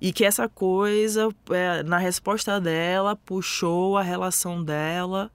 e 0.00 0.12
que 0.12 0.24
essa 0.24 0.48
coisa, 0.48 1.28
é, 1.50 1.82
na 1.82 1.98
resposta 1.98 2.60
dela, 2.60 3.16
puxou 3.16 3.96
a 3.96 4.02
relação 4.02 4.62
dela 4.62 5.30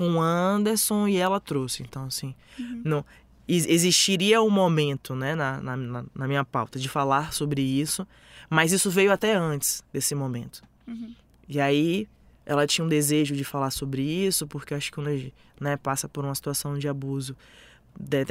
com 0.00 0.14
o 0.14 0.22
Anderson 0.22 1.06
e 1.06 1.18
ela 1.18 1.38
trouxe. 1.38 1.82
Então, 1.82 2.06
assim, 2.06 2.34
uhum. 2.58 2.80
não, 2.82 3.04
existiria 3.46 4.40
um 4.40 4.48
momento 4.48 5.14
né, 5.14 5.34
na, 5.34 5.60
na, 5.60 5.76
na, 5.76 6.26
minha 6.26 6.42
pauta 6.42 6.78
de 6.78 6.88
falar 6.88 7.34
sobre 7.34 7.60
isso, 7.60 8.08
mas 8.48 8.72
isso 8.72 8.90
veio 8.90 9.12
até 9.12 9.34
antes 9.34 9.84
desse 9.92 10.14
momento. 10.14 10.62
Uhum. 10.88 11.14
E 11.46 11.60
aí 11.60 12.08
ela 12.46 12.66
tinha 12.66 12.82
um 12.82 12.88
desejo 12.88 13.36
de 13.36 13.44
falar 13.44 13.70
sobre 13.70 14.00
isso, 14.00 14.46
porque 14.46 14.72
acho 14.72 14.90
que 14.90 14.94
quando 14.94 15.32
né, 15.60 15.76
passa 15.76 16.08
por 16.08 16.24
uma 16.24 16.34
situação 16.34 16.78
de 16.78 16.88
abuso, 16.88 17.36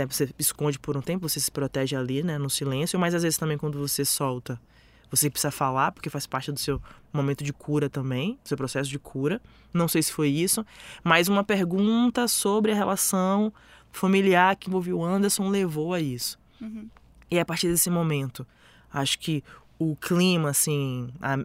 você 0.10 0.34
esconde 0.40 0.80
por 0.80 0.98
um 0.98 1.02
tempo, 1.02 1.30
você 1.30 1.40
se 1.40 1.52
protege 1.52 1.96
ali, 1.96 2.24
né, 2.24 2.40
no 2.40 2.50
silêncio, 2.50 2.98
mas 2.98 3.14
às 3.14 3.22
vezes 3.22 3.38
também 3.38 3.60
quando 3.60 3.78
você 3.78 4.04
solta, 4.04 4.60
você 5.10 5.30
precisa 5.30 5.52
falar, 5.52 5.92
porque 5.92 6.10
faz 6.10 6.28
parte 6.28 6.52
do 6.52 6.60
seu 6.60 6.82
momento 7.12 7.44
de 7.44 7.52
cura 7.52 7.90
também, 7.90 8.38
do 8.44 8.48
seu 8.48 8.58
processo 8.58 8.90
de 8.90 9.00
cura. 9.00 9.42
Não 9.74 9.88
sei 9.88 10.02
se 10.04 10.12
foi 10.12 10.30
isso, 10.30 10.66
mas 11.04 11.28
uma 11.28 11.44
pergunta 11.44 12.28
sobre 12.28 12.72
a 12.72 12.76
relação 12.76 13.52
familiar 13.92 14.56
que 14.56 14.70
envolveu 14.70 15.00
o 15.00 15.06
Anderson 15.06 15.50
levou 15.50 15.94
a 15.94 16.00
isso. 16.00 16.40
Uhum. 16.62 16.88
E 17.32 17.40
a 17.40 17.46
partir 17.46 17.68
desse 17.68 17.90
momento, 17.90 18.46
acho 18.92 19.20
que 19.20 19.44
o 19.78 19.96
clima, 19.96 20.50
assim, 20.50 21.10
a, 21.22 21.36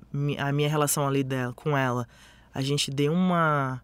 a 0.49 0.53
minha 0.53 0.69
relação 0.69 1.07
ali 1.07 1.23
dela, 1.23 1.53
com 1.53 1.77
ela, 1.77 2.09
a 2.53 2.61
gente 2.61 2.91
deu 2.91 3.13
uma. 3.13 3.81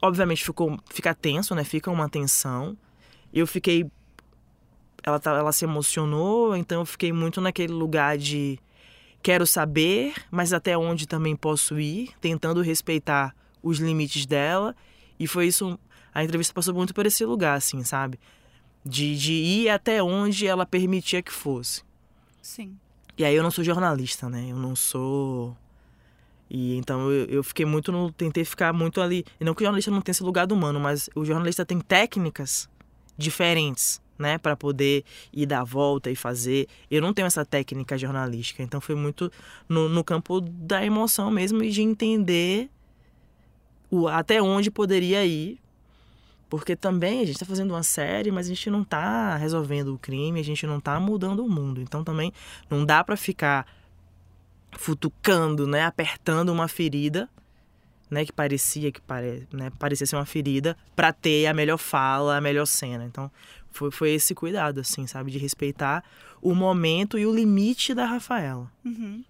Obviamente 0.00 0.42
ficou, 0.42 0.78
fica 0.90 1.14
tenso, 1.14 1.54
né? 1.54 1.62
Fica 1.62 1.90
uma 1.90 2.08
tensão. 2.08 2.76
Eu 3.32 3.46
fiquei. 3.46 3.90
Ela, 5.02 5.18
tá, 5.18 5.30
ela 5.32 5.52
se 5.52 5.64
emocionou, 5.64 6.56
então 6.56 6.80
eu 6.80 6.86
fiquei 6.86 7.12
muito 7.12 7.40
naquele 7.40 7.72
lugar 7.72 8.18
de 8.18 8.58
quero 9.22 9.46
saber, 9.46 10.14
mas 10.30 10.52
até 10.52 10.76
onde 10.76 11.06
também 11.06 11.36
posso 11.36 11.78
ir, 11.78 12.10
tentando 12.20 12.60
respeitar 12.60 13.34
os 13.62 13.78
limites 13.78 14.26
dela. 14.26 14.74
E 15.18 15.26
foi 15.26 15.46
isso 15.46 15.78
a 16.14 16.24
entrevista 16.24 16.52
passou 16.52 16.74
muito 16.74 16.92
por 16.92 17.06
esse 17.06 17.24
lugar, 17.24 17.56
assim, 17.56 17.82
sabe? 17.84 18.18
De, 18.84 19.16
de 19.16 19.32
ir 19.32 19.68
até 19.68 20.02
onde 20.02 20.46
ela 20.46 20.66
permitia 20.66 21.22
que 21.22 21.32
fosse. 21.32 21.82
Sim. 22.42 22.76
E 23.16 23.24
aí 23.24 23.34
eu 23.34 23.42
não 23.42 23.50
sou 23.50 23.62
jornalista, 23.62 24.28
né? 24.28 24.46
Eu 24.48 24.56
não 24.56 24.74
sou. 24.74 25.56
E 26.48 26.76
então 26.76 27.10
eu, 27.10 27.26
eu 27.26 27.44
fiquei 27.44 27.66
muito 27.66 27.92
no. 27.92 28.10
Tentei 28.10 28.44
ficar 28.44 28.72
muito 28.72 29.00
ali. 29.00 29.24
E 29.38 29.44
não 29.44 29.54
que 29.54 29.62
o 29.62 29.64
jornalista 29.64 29.90
não 29.90 30.00
tenha 30.00 30.12
esse 30.12 30.22
lugar 30.22 30.46
do 30.46 30.54
humano, 30.54 30.80
mas 30.80 31.08
o 31.14 31.24
jornalista 31.24 31.64
tem 31.64 31.78
técnicas 31.80 32.68
diferentes, 33.16 34.00
né? 34.20 34.38
para 34.38 34.56
poder 34.56 35.04
ir 35.32 35.46
dar 35.46 35.60
a 35.60 35.64
volta 35.64 36.10
e 36.10 36.16
fazer. 36.16 36.68
Eu 36.90 37.00
não 37.02 37.12
tenho 37.12 37.26
essa 37.26 37.44
técnica 37.44 37.96
jornalística. 37.98 38.62
Então 38.62 38.80
foi 38.80 38.94
muito 38.94 39.32
no, 39.68 39.88
no 39.88 40.04
campo 40.04 40.40
da 40.40 40.84
emoção 40.84 41.30
mesmo 41.30 41.62
e 41.62 41.70
de 41.70 41.82
entender 41.82 42.68
o, 43.90 44.06
até 44.06 44.40
onde 44.40 44.70
poderia 44.70 45.24
ir 45.24 45.58
porque 46.50 46.74
também 46.74 47.20
a 47.20 47.24
gente 47.24 47.36
está 47.36 47.46
fazendo 47.46 47.70
uma 47.70 47.84
série, 47.84 48.32
mas 48.32 48.46
a 48.46 48.48
gente 48.48 48.68
não 48.68 48.82
está 48.82 49.36
resolvendo 49.36 49.94
o 49.94 49.98
crime, 49.98 50.40
a 50.40 50.44
gente 50.44 50.66
não 50.66 50.78
está 50.78 50.98
mudando 50.98 51.44
o 51.44 51.48
mundo. 51.48 51.80
Então 51.80 52.02
também 52.02 52.32
não 52.68 52.84
dá 52.84 53.04
para 53.04 53.16
ficar 53.16 53.64
futucando, 54.72 55.64
né, 55.64 55.84
apertando 55.84 56.50
uma 56.50 56.66
ferida, 56.66 57.28
né, 58.10 58.24
que 58.24 58.32
parecia 58.32 58.90
que 58.90 59.00
pare, 59.00 59.46
né, 59.52 59.70
parecia 59.78 60.04
ser 60.04 60.16
uma 60.16 60.26
ferida, 60.26 60.76
para 60.96 61.12
ter 61.12 61.46
a 61.46 61.54
melhor 61.54 61.78
fala, 61.78 62.36
a 62.36 62.40
melhor 62.40 62.66
cena. 62.66 63.04
Então 63.04 63.30
foi, 63.70 63.90
foi 63.90 64.10
esse 64.10 64.34
cuidado, 64.34 64.80
assim, 64.80 65.06
sabe, 65.06 65.30
de 65.30 65.38
respeitar 65.38 66.04
o 66.40 66.54
momento 66.54 67.18
e 67.18 67.26
o 67.26 67.34
limite 67.34 67.94
da 67.94 68.04
Rafaela. 68.04 68.70
Uhum. 68.84 69.24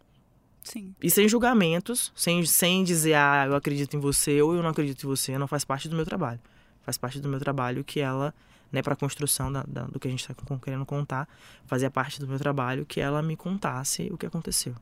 Sim. 0.63 0.95
E 1.03 1.11
sem 1.11 1.29
julgamentos, 1.29 2.13
sem, 2.15 2.45
sem 2.45 2.85
dizer, 2.85 3.15
ah, 3.15 3.45
eu 3.47 3.55
acredito 3.55 3.97
em 3.97 4.01
você 4.01 4.41
ou 4.43 4.55
eu 4.55 4.63
não 4.63 4.71
acredito 4.71 5.05
em 5.05 5.09
você, 5.09 5.39
não 5.39 5.49
faz 5.49 5.65
parte 5.65 5.89
do 5.89 5.97
meu 5.97 6.05
trabalho 6.05 6.41
faz 6.83 6.97
parte 6.97 7.21
do 7.21 7.29
meu 7.29 7.39
trabalho 7.39 7.85
que 7.85 8.01
ela, 8.01 8.35
né, 8.73 8.83
para 8.83 8.95
a 8.95 8.97
construção 8.97 9.53
da, 9.53 9.63
da, 9.67 9.85
do 9.85 9.99
que 9.99 10.09
a 10.09 10.11
gente 10.11 10.21
está 10.21 10.35
querendo 10.59 10.85
contar, 10.85 11.29
fazia 11.67 11.91
parte 11.91 12.21
do 12.21 12.27
meu 12.27 12.39
trabalho 12.39 12.85
que 12.85 13.01
ela 13.01 13.23
me 13.23 13.37
contasse 13.37 14.09
o 14.13 14.19
que 14.19 14.27
aconteceu. 14.27 14.75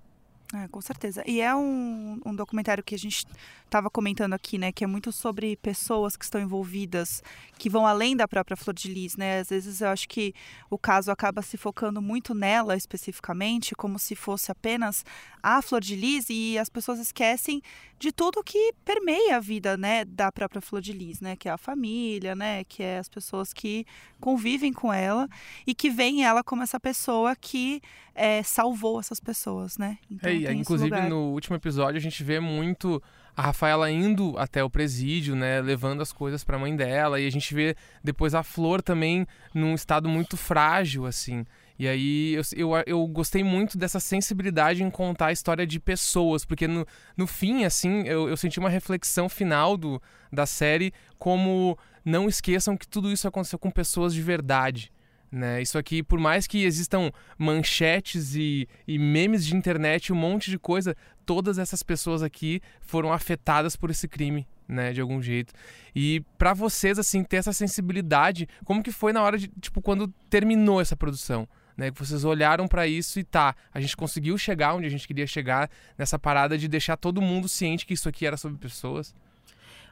É, 0.55 0.67
com 0.69 0.81
certeza. 0.81 1.23
E 1.27 1.43
é 1.43 1.55
um, 1.55 2.19
um 2.25 2.35
documentário 2.35 2.83
que 2.83 2.95
a 2.95 2.99
gente 2.99 3.27
estava 3.67 3.91
comentando 3.91 4.33
aqui, 4.33 4.57
né? 4.57 4.73
Que 4.73 4.83
é 4.83 4.87
muito 4.87 5.13
sobre 5.13 5.57
pessoas 5.57 6.17
que 6.17 6.25
estão 6.25 6.41
envolvidas, 6.41 7.23
que 7.59 7.69
vão 7.69 7.87
além 7.87 8.17
da 8.17 8.27
própria 8.27 8.57
Flor 8.57 8.73
de 8.73 8.89
Lis, 8.89 9.15
né? 9.15 9.41
Às 9.41 9.51
vezes 9.51 9.83
eu 9.83 9.89
acho 9.89 10.09
que 10.09 10.33
o 10.71 10.79
caso 10.79 11.11
acaba 11.11 11.43
se 11.43 11.59
focando 11.59 12.01
muito 12.01 12.35
nela 12.35 12.75
especificamente, 12.75 13.75
como 13.75 13.99
se 13.99 14.17
fosse 14.17 14.51
apenas 14.51 15.05
a 15.43 15.61
Flor 15.61 15.83
de 15.83 15.95
Lis, 15.95 16.31
e 16.31 16.57
as 16.59 16.71
pessoas 16.71 16.99
esquecem 16.99 17.61
de 17.99 18.11
tudo 18.11 18.43
que 18.43 18.73
permeia 18.87 19.37
a 19.37 19.41
vida, 19.41 19.77
né? 19.77 20.03
Da 20.07 20.33
própria 20.33 20.63
Flor 20.63 20.81
de 20.81 20.95
Lis, 20.95 21.21
né? 21.21 21.37
Que 21.37 21.51
é 21.51 21.53
a 21.53 21.59
família, 21.59 22.35
né? 22.35 22.65
Que 22.65 22.83
é 22.83 22.99
as 22.99 23.09
pessoas 23.11 23.53
que 23.53 23.85
convivem 24.19 24.73
com 24.73 24.91
ela 24.91 25.29
e 25.67 25.75
que 25.75 25.91
veem 25.91 26.25
ela 26.25 26.43
como 26.43 26.63
essa 26.63 26.81
pessoa 26.81 27.37
que 27.37 27.83
é, 28.19 28.43
salvou 28.43 28.99
essas 28.99 29.21
pessoas, 29.21 29.79
né? 29.79 29.99
Então, 30.11 30.31
é, 30.31 30.53
inclusive 30.53 31.01
no 31.03 31.33
último 31.33 31.57
episódio 31.57 31.97
a 31.97 32.03
gente 32.03 32.23
vê 32.25 32.41
muito 32.41 33.03
a 33.37 33.43
Rafaela 33.43 33.89
indo 33.89 34.37
até 34.37 34.65
o 34.65 34.69
presídio, 34.69 35.37
né, 35.37 35.61
levando 35.61 36.03
as 36.03 36.13
coisas 36.13 36.43
para 36.43 36.57
a 36.57 36.59
mãe 36.59 36.75
dela, 36.75 37.21
e 37.21 37.27
a 37.27 37.31
gente 37.31 37.55
vê 37.55 37.77
depois 38.03 38.35
a 38.35 38.43
Flor 38.43 38.83
também 38.83 39.25
num 39.55 39.75
estado 39.75 40.09
muito 40.09 40.37
frágil, 40.37 41.07
assim. 41.07 41.47
E 41.79 41.87
aí 41.87 42.35
eu, 42.35 42.43
eu, 42.57 42.83
eu, 42.85 43.07
gostei 43.07 43.45
muito 43.45 43.79
dessa 43.79 44.01
sensibilidade 44.01 44.83
em 44.83 44.91
contar 44.91 45.27
a 45.27 45.33
história 45.33 45.65
de 45.65 45.79
pessoas, 45.79 46.45
porque 46.45 46.67
no, 46.67 46.85
no 47.17 47.29
fim, 47.29 47.65
assim, 47.65 48.03
eu, 48.03 48.29
eu 48.29 48.37
senti 48.37 48.59
uma 48.59 48.69
reflexão 48.69 49.29
final 49.29 49.77
do, 49.77 50.03
da 50.33 50.45
série 50.45 50.93
como 51.17 51.79
não 52.05 52.29
esqueçam 52.29 52.77
que 52.77 52.89
tudo 52.89 53.13
isso 53.13 53.29
aconteceu 53.29 53.61
com 53.61 53.71
pessoas 53.71 54.13
de 54.13 54.21
verdade. 54.21 54.91
Né? 55.31 55.61
Isso 55.61 55.77
aqui, 55.77 56.03
por 56.03 56.19
mais 56.19 56.47
que 56.47 56.65
existam 56.65 57.11
manchetes 57.37 58.35
e, 58.35 58.67
e 58.87 58.99
memes 58.99 59.45
de 59.45 59.55
internet, 59.55 60.13
um 60.13 60.17
monte 60.17 60.51
de 60.51 60.59
coisa, 60.59 60.97
todas 61.27 61.59
essas 61.59 61.83
pessoas 61.83 62.23
aqui 62.23 62.63
foram 62.81 63.13
afetadas 63.13 63.77
por 63.77 63.91
esse 63.91 64.09
crime, 64.09 64.49
né, 64.67 64.93
de 64.95 65.01
algum 65.03 65.21
jeito. 65.21 65.53
E 65.95 66.23
para 66.39 66.55
vocês 66.55 66.99
assim 66.99 67.23
ter 67.23 67.37
essa 67.37 67.53
sensibilidade, 67.53 68.49
como 68.65 68.83
que 68.83 68.91
foi 68.91 69.13
na 69.13 69.23
hora 69.23 69.37
de, 69.37 69.49
tipo, 69.61 69.83
quando 69.83 70.09
terminou 70.31 70.81
essa 70.81 70.97
produção? 70.97 71.47
Né, 71.77 71.93
que 71.93 71.99
vocês 71.99 72.25
olharam 72.25 72.67
para 72.67 72.89
isso 72.89 73.21
e 73.21 73.25
tá, 73.25 73.55
a 73.73 73.81
gente 73.81 73.97
conseguiu 73.97 74.37
chegar 74.37 74.75
onde 74.75 74.87
a 74.87 74.91
gente 74.91 75.07
queria 75.07 75.29
chegar 75.29 75.71
nessa 75.97 76.19
parada 76.19 76.59
de 76.59 76.67
deixar 76.67 76.97
todo 76.97 77.23
mundo 77.23 77.49
ciente 77.49 77.87
que 77.87 77.95
isso 77.95 78.09
aqui 78.09 78.27
era 78.27 78.37
sobre 78.37 78.59
pessoas. 78.59 79.15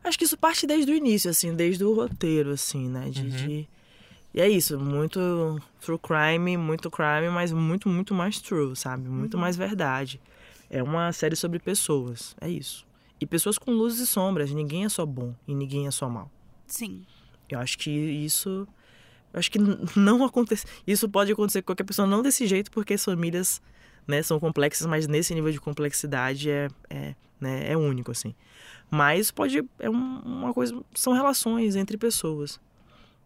Acho 0.02 0.18
que 0.18 0.24
isso 0.24 0.36
parte 0.36 0.66
desde 0.66 0.90
o 0.90 0.96
início, 0.96 1.30
assim, 1.30 1.54
desde 1.54 1.84
o 1.84 1.94
roteiro, 1.94 2.50
assim, 2.50 2.88
né, 2.88 3.08
de, 3.08 3.22
uhum. 3.22 3.28
de 3.28 3.68
e 4.36 4.40
é 4.42 4.46
isso, 4.46 4.78
muito 4.78 5.58
true 5.80 5.98
crime, 5.98 6.58
muito 6.58 6.90
crime, 6.90 7.30
mas 7.32 7.52
muito, 7.52 7.88
muito 7.88 8.12
mais 8.12 8.38
true, 8.38 8.76
sabe? 8.76 9.08
Muito 9.08 9.32
uhum. 9.32 9.40
mais 9.40 9.56
verdade. 9.56 10.20
É 10.68 10.82
uma 10.82 11.10
série 11.10 11.34
sobre 11.34 11.58
pessoas, 11.58 12.36
é 12.38 12.46
isso. 12.46 12.86
E 13.18 13.24
pessoas 13.24 13.56
com 13.56 13.70
luzes 13.70 14.00
e 14.00 14.06
sombras, 14.06 14.50
ninguém 14.50 14.84
é 14.84 14.90
só 14.90 15.06
bom 15.06 15.34
e 15.48 15.54
ninguém 15.54 15.86
é 15.86 15.90
só 15.90 16.06
mal. 16.06 16.30
Sim. 16.66 17.06
Eu 17.48 17.58
acho 17.60 17.78
que 17.78 17.90
isso. 17.90 18.68
Eu 19.32 19.38
acho 19.38 19.50
que 19.50 19.58
não 19.98 20.22
acontece. 20.22 20.66
Isso 20.86 21.08
pode 21.08 21.32
acontecer 21.32 21.62
com 21.62 21.68
qualquer 21.68 21.84
pessoa, 21.84 22.06
não 22.06 22.22
desse 22.22 22.46
jeito, 22.46 22.70
porque 22.70 22.92
as 22.92 23.02
famílias 23.02 23.62
né, 24.06 24.22
são 24.22 24.38
complexas, 24.38 24.86
mas 24.86 25.06
nesse 25.06 25.34
nível 25.34 25.50
de 25.50 25.58
complexidade 25.58 26.50
é, 26.50 26.68
é, 26.90 27.14
né, 27.40 27.72
é 27.72 27.74
único, 27.74 28.10
assim. 28.10 28.34
Mas 28.90 29.30
pode. 29.30 29.64
É 29.78 29.88
uma 29.88 30.52
coisa. 30.52 30.78
São 30.94 31.14
relações 31.14 31.74
entre 31.74 31.96
pessoas. 31.96 32.60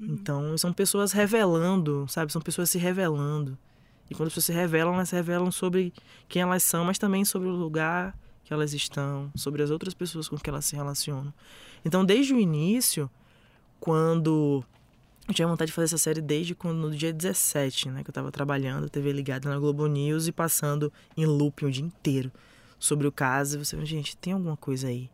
Uhum. 0.01 0.07
Então, 0.09 0.59
são 0.59 0.73
pessoas 0.73 1.13
revelando, 1.13 2.07
sabe? 2.09 2.33
São 2.33 2.41
pessoas 2.41 2.71
se 2.71 2.79
revelando. 2.79 3.59
E 4.09 4.15
quando 4.15 4.29
as 4.29 4.35
pessoas 4.35 4.47
se 4.47 4.53
revelam, 4.53 4.95
elas 4.95 5.09
se 5.09 5.15
revelam 5.15 5.53
sobre 5.53 5.93
quem 6.29 6.43
elas 6.43 6.63
são, 6.63 6.85
mas 6.85 6.99
também 6.99 7.25
sobre 7.25 7.49
o 7.49 7.53
lugar 7.53 8.19
que 8.45 8.53
elas 8.53 8.75
estão, 8.75 9.31
sobre 9.37 9.63
as 9.63 9.71
outras 9.71 9.95
pessoas 9.95 10.29
com 10.29 10.37
que 10.37 10.51
elas 10.51 10.65
se 10.65 10.75
relacionam. 10.75 11.33
Então, 11.85 12.05
desde 12.05 12.35
o 12.35 12.41
início, 12.41 13.09
quando 13.79 14.65
eu 15.29 15.35
tinha 15.35 15.47
vontade 15.47 15.69
de 15.69 15.73
fazer 15.73 15.85
essa 15.85 15.99
série 15.99 16.21
desde 16.21 16.57
quando 16.57 16.79
no 16.79 16.91
dia 16.91 17.13
17, 17.13 17.89
né, 17.91 18.03
que 18.03 18.11
eu 18.11 18.13
estava 18.13 18.33
trabalhando, 18.33 18.91
TV 18.91 19.13
ligada 19.13 19.49
na 19.49 19.59
Globo 19.59 19.87
News 19.87 20.27
e 20.27 20.33
passando 20.33 20.93
em 21.17 21.25
looping 21.25 21.67
o 21.67 21.71
dia 21.71 21.85
inteiro 21.85 22.33
sobre 22.81 23.07
o 23.07 23.13
caso, 23.13 23.57
e 23.57 23.65
você 23.65 23.77
vê, 23.77 23.87
gente, 23.87 24.17
tem 24.17 24.33
alguma 24.33 24.57
coisa 24.57 24.89
aí. 24.89 25.09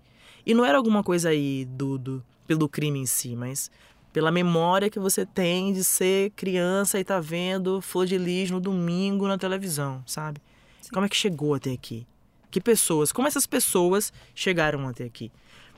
E 0.46 0.54
não 0.54 0.64
era 0.64 0.78
alguma 0.78 1.02
coisa 1.02 1.28
aí 1.28 1.66
do, 1.66 1.98
do 1.98 2.24
pelo 2.46 2.68
crime 2.68 3.00
em 3.00 3.06
si, 3.06 3.36
mas 3.36 3.70
pela 4.16 4.30
memória 4.30 4.88
que 4.88 4.98
você 4.98 5.26
tem 5.26 5.74
de 5.74 5.84
ser 5.84 6.30
criança 6.30 6.98
e 6.98 7.04
tá 7.04 7.20
vendo 7.20 7.82
Flor 7.82 8.06
de 8.06 8.16
Lis 8.16 8.50
no 8.50 8.58
domingo 8.58 9.28
na 9.28 9.36
televisão, 9.36 10.02
sabe? 10.06 10.40
Sim. 10.80 10.88
Como 10.90 11.04
é 11.04 11.08
que 11.10 11.14
chegou 11.14 11.52
até 11.52 11.70
aqui? 11.72 12.06
Que 12.50 12.58
pessoas, 12.58 13.12
como 13.12 13.28
essas 13.28 13.46
pessoas 13.46 14.10
chegaram 14.34 14.88
até 14.88 15.04
aqui? 15.04 15.30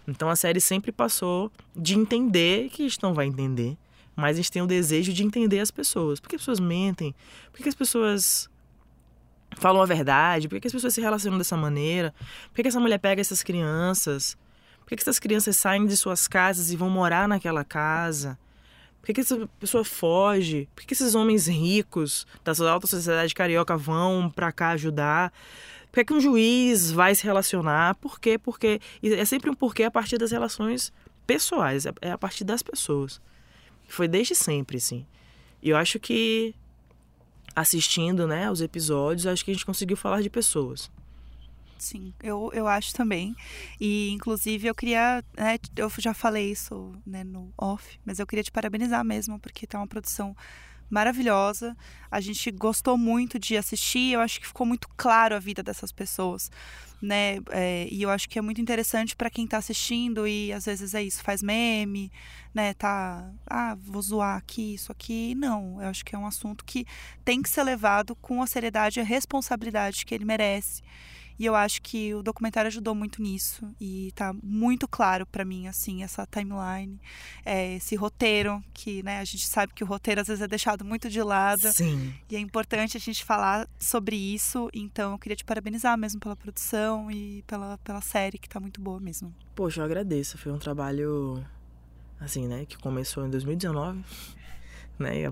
Então 0.07 0.31
a 0.31 0.37
série 0.37 0.61
sempre 0.61 0.93
passou 0.93 1.51
de 1.75 1.99
entender, 1.99 2.69
que 2.69 2.83
a 2.83 2.89
gente 2.89 3.03
não 3.03 3.13
vai 3.13 3.27
entender, 3.27 3.77
mas 4.15 4.37
a 4.37 4.41
gente 4.41 4.53
tem 4.53 4.63
o 4.63 4.69
desejo 4.69 5.13
de 5.13 5.25
entender 5.25 5.59
as 5.59 5.73
pessoas. 5.73 6.21
Por 6.21 6.29
que 6.29 6.37
as 6.37 6.43
pessoas 6.43 6.61
mentem? 6.61 7.17
Por 7.51 7.61
que 7.61 7.69
as 7.69 7.75
pessoas 7.75 8.49
falam 9.57 9.83
a 9.83 9.85
verdade? 9.85 10.47
Por 10.47 10.61
que 10.61 10.69
as 10.69 10.73
pessoas 10.73 10.95
se 10.95 11.01
relacionam 11.01 11.39
dessa 11.39 11.57
maneira? 11.57 12.15
Por 12.55 12.63
que 12.63 12.69
essa 12.69 12.79
mulher 12.79 12.99
pega 12.99 13.21
essas 13.21 13.43
crianças? 13.43 14.39
Por 14.89 14.97
que 14.97 15.03
essas 15.03 15.19
crianças 15.19 15.55
saem 15.55 15.85
de 15.85 15.95
suas 15.99 16.27
casas 16.27 16.71
e 16.71 16.77
vão 16.77 16.89
morar 16.89 17.29
naquela 17.29 17.63
casa? 17.63 18.39
Por 19.03 19.13
que 19.13 19.21
essa 19.21 19.47
pessoa 19.61 19.85
foge? 19.85 20.67
Por 20.75 20.87
que 20.87 20.95
esses 20.95 21.15
homens 21.15 21.47
ricos 21.47 22.27
da 22.43 22.55
alta 22.71 22.87
sociedade 22.87 23.35
carioca 23.35 23.77
vão 23.77 24.33
para 24.35 24.51
cá 24.51 24.71
ajudar? 24.71 25.31
Por 25.93 26.03
que 26.03 26.15
um 26.15 26.21
juiz 26.23 26.91
vai 26.91 27.15
se 27.15 27.23
relacionar? 27.23 27.97
Por 27.97 28.19
quê? 28.19 28.39
Porque 28.39 28.81
é 29.03 29.25
sempre 29.27 29.51
um 29.51 29.55
porquê 29.55 29.83
a 29.83 29.91
partir 29.91 30.17
das 30.17 30.31
relações 30.31 30.91
pessoais, 31.27 31.85
é, 31.85 31.93
é 32.01 32.11
a 32.11 32.17
partir 32.17 32.45
das 32.45 32.63
pessoas. 32.63 33.21
Foi 33.87 34.09
desde 34.09 34.35
sempre, 34.35 34.81
sim. 34.81 35.05
E 35.63 35.69
eu 35.69 35.77
acho 35.77 36.01
que 36.01 36.55
assistindo, 37.55 38.27
né, 38.27 38.51
os 38.51 38.63
episódios, 38.63 39.27
acho 39.27 39.45
que 39.45 39.51
a 39.51 39.55
gente 39.55 39.67
conseguiu 39.67 39.99
falar 39.99 40.23
de 40.23 40.31
pessoas. 40.31 40.91
Sim, 41.79 42.13
eu, 42.23 42.51
eu 42.53 42.67
acho 42.67 42.93
também. 42.93 43.35
E, 43.81 44.11
inclusive, 44.11 44.67
eu 44.67 44.75
queria. 44.75 45.23
Né, 45.37 45.59
eu 45.77 45.91
já 45.99 46.13
falei 46.13 46.51
isso 46.51 46.93
né, 47.07 47.25
no 47.25 47.53
off, 47.57 47.99
mas 48.05 48.19
eu 48.19 48.27
queria 48.27 48.43
te 48.43 48.51
parabenizar 48.51 49.05
mesmo, 49.05 49.39
porque 49.39 49.67
tá 49.67 49.79
uma 49.79 49.87
produção 49.87 50.35
maravilhosa. 50.91 51.77
A 52.11 52.21
gente 52.21 52.51
gostou 52.51 52.97
muito 52.97 53.39
de 53.39 53.57
assistir. 53.57 54.13
Eu 54.13 54.21
acho 54.21 54.41
que 54.41 54.47
ficou 54.47 54.67
muito 54.67 54.89
claro 54.97 55.35
a 55.35 55.39
vida 55.39 55.63
dessas 55.63 55.93
pessoas, 55.93 56.51
né? 57.01 57.39
É, 57.51 57.87
e 57.91 58.03
eu 58.03 58.11
acho 58.11 58.29
que 58.29 58.39
é 58.39 58.43
muito 58.43 58.61
interessante 58.61 59.15
para 59.15 59.31
quem 59.31 59.45
está 59.45 59.59
assistindo 59.59 60.27
e 60.27 60.53
às 60.53 60.65
vezes 60.65 60.95
é 60.95 61.03
isso, 61.03 61.23
faz 61.23 61.43
meme, 61.43 62.11
né? 62.55 62.75
Tá, 62.75 63.31
ah, 63.47 63.77
vou 63.79 64.03
zoar 64.03 64.37
aqui, 64.37 64.75
isso 64.75 64.91
aqui. 64.91 65.35
Não, 65.35 65.81
eu 65.83 65.89
acho 65.89 66.05
que 66.05 66.15
é 66.15 66.19
um 66.19 66.27
assunto 66.27 66.65
que 66.65 66.87
tem 67.25 67.43
que 67.43 67.51
ser 67.51 67.63
levado 67.63 68.17
com 68.17 68.43
a 68.43 68.47
seriedade 68.47 68.99
e 68.99 69.03
a 69.03 69.05
responsabilidade 69.05 70.05
que 70.05 70.15
ele 70.15 70.25
merece. 70.25 70.83
E 71.39 71.47
eu 71.47 71.55
acho 71.55 71.81
que 71.81 72.13
o 72.15 72.23
documentário 72.23 72.67
ajudou 72.67 72.95
muito 72.95 73.23
nisso. 73.23 73.65
E 73.81 74.13
tá 74.15 74.35
muito 74.43 74.89
claro 74.89 75.25
para 75.25 75.45
mim, 75.45 75.69
assim, 75.69 76.03
essa 76.03 76.27
timeline, 76.27 77.01
é, 77.45 77.77
esse 77.77 77.95
roteiro, 77.95 78.63
que 78.75 79.03
né, 79.05 79.21
a 79.21 79.25
gente 79.25 79.47
sabe 79.47 79.73
que 79.73 79.85
o 79.85 79.87
roteiro 79.87 80.21
às 80.21 80.27
vezes 80.27 80.43
é 80.43 80.49
deixado 80.49 80.85
muito 80.85 81.09
de 81.09 81.23
lado. 81.23 81.73
Sim. 81.73 82.13
E 82.29 82.35
é 82.35 82.41
importante 82.41 82.97
a 82.97 83.01
gente 83.01 83.25
falar 83.25 83.69
sobre 83.79 84.17
isso. 84.17 84.69
Então 84.75 85.13
eu 85.13 85.19
queria 85.19 85.37
te 85.37 85.45
parabenizar 85.45 85.97
mesmo 85.97 86.19
pela 86.19 86.35
produção 86.35 87.11
e 87.11 87.45
pela, 87.47 87.79
pela 87.79 88.01
série, 88.01 88.39
que 88.39 88.49
tá 88.49 88.59
muito 88.59 88.81
boa 88.81 88.99
mesmo. 88.99 89.33
Poxa, 89.55 89.81
eu 89.81 89.85
agradeço. 89.85 90.37
Foi 90.39 90.51
um 90.51 90.59
trabalho, 90.59 91.45
assim, 92.19 92.49
né, 92.49 92.65
que 92.67 92.77
começou 92.79 93.25
em 93.25 93.31
2019. 93.31 94.05
Né? 94.99 95.25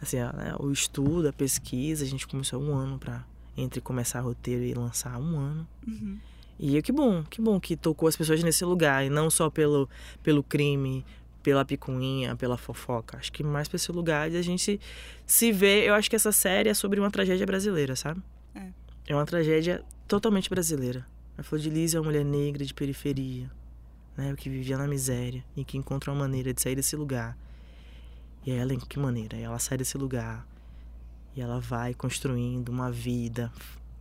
Assim, 0.00 0.16
né, 0.16 0.54
o 0.58 0.72
estudo, 0.72 1.28
a 1.28 1.32
pesquisa, 1.32 2.04
a 2.04 2.08
gente 2.08 2.26
começou 2.26 2.62
um 2.62 2.74
ano 2.74 2.98
para 2.98 3.22
entre 3.62 3.80
começar 3.80 4.20
roteiro 4.20 4.64
e 4.64 4.74
lançar 4.74 5.18
um 5.18 5.38
ano. 5.38 5.68
Uhum. 5.86 6.18
E 6.58 6.80
que 6.82 6.92
bom, 6.92 7.22
que 7.24 7.40
bom 7.40 7.58
que 7.58 7.76
tocou 7.76 8.08
as 8.08 8.16
pessoas 8.16 8.42
nesse 8.42 8.64
lugar, 8.64 9.04
e 9.04 9.08
não 9.08 9.30
só 9.30 9.48
pelo, 9.48 9.88
pelo 10.22 10.42
crime, 10.42 11.04
pela 11.42 11.64
picuinha, 11.64 12.36
pela 12.36 12.56
fofoca. 12.56 13.16
Acho 13.16 13.32
que 13.32 13.42
mais 13.42 13.66
pra 13.66 13.76
esse 13.76 13.90
lugar 13.90 14.30
de 14.30 14.36
a 14.36 14.42
gente 14.42 14.78
se 15.26 15.52
ver. 15.52 15.84
Eu 15.84 15.94
acho 15.94 16.10
que 16.10 16.16
essa 16.16 16.32
série 16.32 16.68
é 16.68 16.74
sobre 16.74 17.00
uma 17.00 17.10
tragédia 17.10 17.46
brasileira, 17.46 17.96
sabe? 17.96 18.22
É, 18.54 18.68
é 19.08 19.14
uma 19.14 19.24
tragédia 19.24 19.82
totalmente 20.06 20.50
brasileira. 20.50 21.06
A 21.38 21.42
Flor 21.42 21.58
de 21.58 21.70
Lis 21.70 21.94
é 21.94 21.98
uma 21.98 22.04
mulher 22.04 22.24
negra 22.24 22.64
de 22.64 22.74
periferia, 22.74 23.50
né? 24.14 24.34
Que 24.36 24.50
vivia 24.50 24.76
na 24.76 24.86
miséria 24.86 25.42
e 25.56 25.64
que 25.64 25.78
encontra 25.78 26.12
uma 26.12 26.18
maneira 26.18 26.52
de 26.52 26.60
sair 26.60 26.76
desse 26.76 26.94
lugar. 26.94 27.38
E 28.44 28.50
ela, 28.50 28.74
em 28.74 28.78
que 28.78 28.98
maneira? 28.98 29.36
Ela 29.38 29.58
sai 29.58 29.78
desse 29.78 29.96
lugar 29.96 30.46
e 31.36 31.40
ela 31.40 31.60
vai 31.60 31.94
construindo 31.94 32.68
uma 32.68 32.90
vida, 32.90 33.52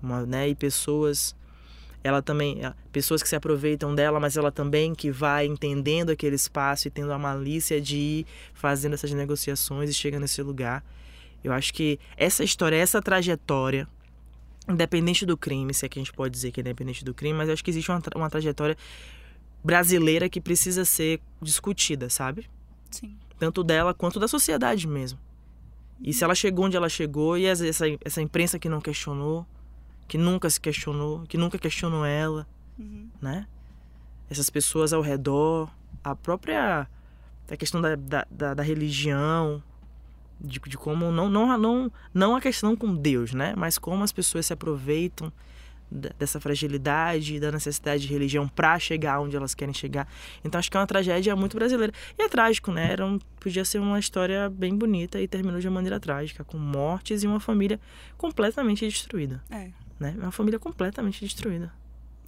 uma, 0.01 0.25
né? 0.25 0.49
E 0.49 0.55
pessoas 0.55 1.35
ela 2.03 2.21
também 2.21 2.61
pessoas 2.91 3.21
que 3.21 3.27
se 3.27 3.35
aproveitam 3.35 3.93
dela, 3.93 4.19
mas 4.19 4.37
ela 4.37 4.51
também 4.51 4.95
que 4.95 5.11
vai 5.11 5.45
entendendo 5.45 6.11
aquele 6.11 6.35
espaço 6.35 6.87
e 6.87 6.91
tendo 6.91 7.11
a 7.11 7.19
malícia 7.19 7.81
de 7.81 7.97
ir 7.97 8.25
fazendo 8.53 8.93
essas 8.93 9.11
negociações 9.11 9.89
e 9.89 9.93
chega 9.93 10.19
nesse 10.19 10.41
lugar. 10.41 10.83
Eu 11.43 11.51
acho 11.51 11.73
que 11.73 11.99
essa 12.15 12.43
história, 12.43 12.75
essa 12.75 13.01
trajetória, 13.01 13.87
independente 14.67 15.25
do 15.25 15.37
crime, 15.37 15.73
se 15.73 15.85
é 15.85 15.89
que 15.89 15.99
a 15.99 16.01
gente 16.01 16.13
pode 16.13 16.31
dizer 16.31 16.51
que 16.51 16.59
é 16.59 16.61
independente 16.61 17.03
do 17.03 17.13
crime, 17.13 17.37
mas 17.37 17.47
eu 17.47 17.53
acho 17.53 17.63
que 17.63 17.71
existe 17.71 17.91
uma, 17.91 18.01
uma 18.15 18.29
trajetória 18.29 18.77
brasileira 19.63 20.29
que 20.29 20.39
precisa 20.39 20.85
ser 20.85 21.19
discutida, 21.41 22.09
sabe? 22.09 22.49
Sim. 22.89 23.17
Tanto 23.37 23.63
dela 23.63 23.93
quanto 23.93 24.19
da 24.19 24.27
sociedade 24.27 24.87
mesmo. 24.87 25.19
E 26.01 26.13
se 26.13 26.23
ela 26.23 26.35
chegou 26.35 26.65
onde 26.65 26.77
ela 26.77 26.89
chegou, 26.89 27.37
e 27.37 27.45
essa, 27.45 27.65
essa 28.03 28.21
imprensa 28.21 28.57
que 28.57 28.69
não 28.69 28.79
questionou, 28.79 29.45
que 30.07 30.17
nunca 30.17 30.49
se 30.49 30.59
questionou, 30.59 31.23
que 31.27 31.37
nunca 31.37 31.57
questionou 31.57 32.05
ela, 32.05 32.47
uhum. 32.77 33.09
né? 33.21 33.47
Essas 34.29 34.49
pessoas 34.49 34.93
ao 34.93 35.01
redor, 35.01 35.69
a 36.03 36.15
própria 36.15 36.87
a 37.49 37.57
questão 37.57 37.81
da, 37.81 37.95
da, 37.95 38.27
da, 38.29 38.53
da 38.53 38.63
religião, 38.63 39.61
de, 40.39 40.59
de 40.59 40.77
como 40.77 41.11
não, 41.11 41.27
não, 41.27 41.57
não, 41.57 41.91
não 42.13 42.35
a 42.35 42.41
questão 42.41 42.75
com 42.75 42.95
Deus, 42.95 43.33
né? 43.33 43.53
Mas 43.57 43.77
como 43.77 44.03
as 44.03 44.11
pessoas 44.11 44.45
se 44.45 44.53
aproveitam 44.53 45.31
dessa 45.91 46.39
fragilidade, 46.39 47.39
da 47.39 47.51
necessidade 47.51 48.07
de 48.07 48.13
religião 48.13 48.47
para 48.47 48.77
chegar 48.79 49.19
onde 49.19 49.35
elas 49.35 49.55
querem 49.55 49.73
chegar. 49.73 50.07
Então 50.43 50.59
acho 50.59 50.69
que 50.69 50.77
é 50.77 50.79
uma 50.79 50.87
tragédia 50.87 51.35
muito 51.35 51.57
brasileira. 51.57 51.93
E 52.17 52.23
é 52.23 52.29
trágico, 52.29 52.71
né? 52.71 52.91
Era 52.91 53.05
um, 53.05 53.19
podia 53.39 53.65
ser 53.65 53.79
uma 53.79 53.99
história 53.99 54.49
bem 54.49 54.75
bonita 54.75 55.19
e 55.19 55.27
terminou 55.27 55.59
de 55.59 55.67
uma 55.67 55.75
maneira 55.75 55.99
trágica, 55.99 56.43
com 56.43 56.57
mortes 56.57 57.23
e 57.23 57.27
uma 57.27 57.39
família 57.39 57.79
completamente 58.17 58.85
destruída. 58.85 59.41
É. 59.49 59.69
Né? 59.99 60.15
Uma 60.17 60.31
família 60.31 60.59
completamente 60.59 61.23
destruída. 61.23 61.73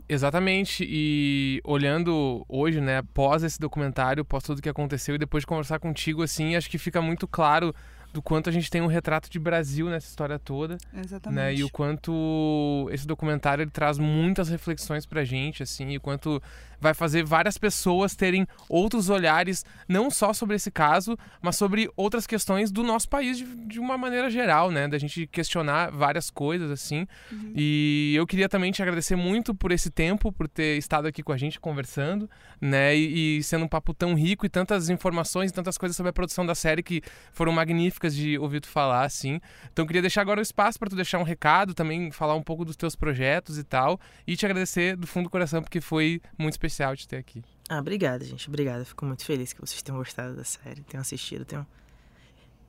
Exatamente, 0.10 0.86
e 0.86 1.62
olhando 1.64 2.46
hoje, 2.50 2.82
né, 2.82 2.98
após 2.98 3.44
esse 3.44 3.58
documentário, 3.58 4.24
após 4.24 4.44
tudo 4.44 4.62
que 4.62 4.68
aconteceu 4.68 5.16
e 5.16 5.18
depois 5.18 5.44
de 5.44 5.48
conversar 5.48 5.80
contigo, 5.80 6.22
assim, 6.22 6.54
acho 6.54 6.70
que 6.70 6.78
fica 6.78 7.02
muito 7.02 7.26
claro 7.26 7.74
do 8.14 8.22
quanto 8.22 8.50
a 8.50 8.52
gente 8.52 8.70
tem 8.70 8.82
um 8.82 8.88
retrato 8.88 9.30
de 9.30 9.40
Brasil 9.40 9.88
nessa 9.90 10.08
história 10.08 10.38
toda. 10.38 10.78
Exatamente. 10.94 11.36
Né? 11.36 11.56
E 11.56 11.64
o 11.64 11.70
quanto 11.70 12.90
esse 12.92 13.08
documentário 13.08 13.62
ele 13.62 13.72
traz 13.72 13.98
muitas 13.98 14.50
reflexões 14.50 15.06
pra 15.06 15.24
gente, 15.24 15.64
assim, 15.64 15.92
e 15.92 15.98
o 15.98 16.02
quanto 16.02 16.42
vai 16.82 16.96
fazer 16.96 17.24
várias 17.24 17.60
pessoas 17.60 18.16
terem 18.16 18.48
outros 18.68 19.08
olhares, 19.08 19.64
não 19.88 20.10
só 20.10 20.34
sobre 20.34 20.56
esse 20.56 20.72
caso, 20.72 21.16
mas 21.40 21.56
sobre 21.56 21.88
outras 21.96 22.26
questões 22.26 22.72
do 22.72 22.82
nosso 22.82 23.08
país 23.08 23.38
de, 23.38 23.46
de 23.68 23.80
uma 23.80 23.98
maneira 24.00 24.32
geral, 24.32 24.72
né? 24.72 24.88
Da 24.88 24.98
gente 24.98 25.28
questionar 25.28 25.92
várias 25.92 26.32
coisas, 26.32 26.72
assim. 26.72 27.08
Uhum. 27.32 27.54
E 27.56 28.14
eu 28.16 28.26
queria 28.26 28.50
também 28.50 28.72
te 28.72 28.82
agradecer 28.82 29.16
muito 29.16 29.54
por 29.54 29.72
esse 29.72 29.92
tempo, 29.92 30.32
por 30.32 30.48
ter 30.48 30.76
estado 30.78 31.08
aqui 31.08 31.22
com 31.22 31.32
a 31.32 31.38
gente 31.38 31.60
conversando, 31.60 32.28
né? 32.60 32.98
E, 32.98 33.38
e 33.38 33.44
sendo 33.44 33.66
um 33.66 33.68
papo 33.68 33.94
tão 33.94 34.16
rico 34.16 34.44
e 34.44 34.50
tantas 34.50 34.90
informações 34.90 35.52
e 35.52 35.54
tantas 35.54 35.78
coisas 35.78 35.96
sobre 35.96 36.10
a 36.10 36.14
produção 36.14 36.44
da 36.44 36.56
série 36.56 36.82
que 36.82 37.04
foram 37.32 37.52
magníficas 37.52 38.01
de 38.10 38.38
ouvir 38.38 38.62
tu 38.62 38.68
falar, 38.68 39.04
assim. 39.04 39.40
Então 39.72 39.86
queria 39.86 40.02
deixar 40.02 40.22
agora 40.22 40.40
o 40.40 40.42
espaço 40.42 40.80
para 40.80 40.90
tu 40.90 40.96
deixar 40.96 41.20
um 41.20 41.24
recado, 41.24 41.74
também 41.74 42.12
falar 42.12 42.36
um 42.36 42.44
pouco 42.44 42.66
dos 42.66 42.76
teus 42.76 42.96
projetos 42.96 43.58
e 43.58 43.64
tal, 43.64 44.00
e 44.26 44.36
te 44.36 44.46
agradecer 44.46 44.96
do 44.96 45.06
fundo 45.06 45.26
do 45.26 45.30
coração 45.30 45.62
porque 45.62 45.82
foi 45.82 46.22
muito 46.38 46.54
especial 46.54 46.96
te 46.96 47.08
ter 47.08 47.18
aqui. 47.18 47.44
Ah, 47.70 47.80
obrigada, 47.80 48.26
gente. 48.26 48.48
Obrigada. 48.50 48.84
Fico 48.84 49.06
muito 49.06 49.24
feliz 49.24 49.54
que 49.54 49.62
vocês 49.62 49.82
tenham 49.82 49.98
gostado 49.98 50.36
da 50.36 50.44
série, 50.44 50.82
tenham 50.84 51.02
assistido, 51.02 51.46
tenham, 51.46 51.66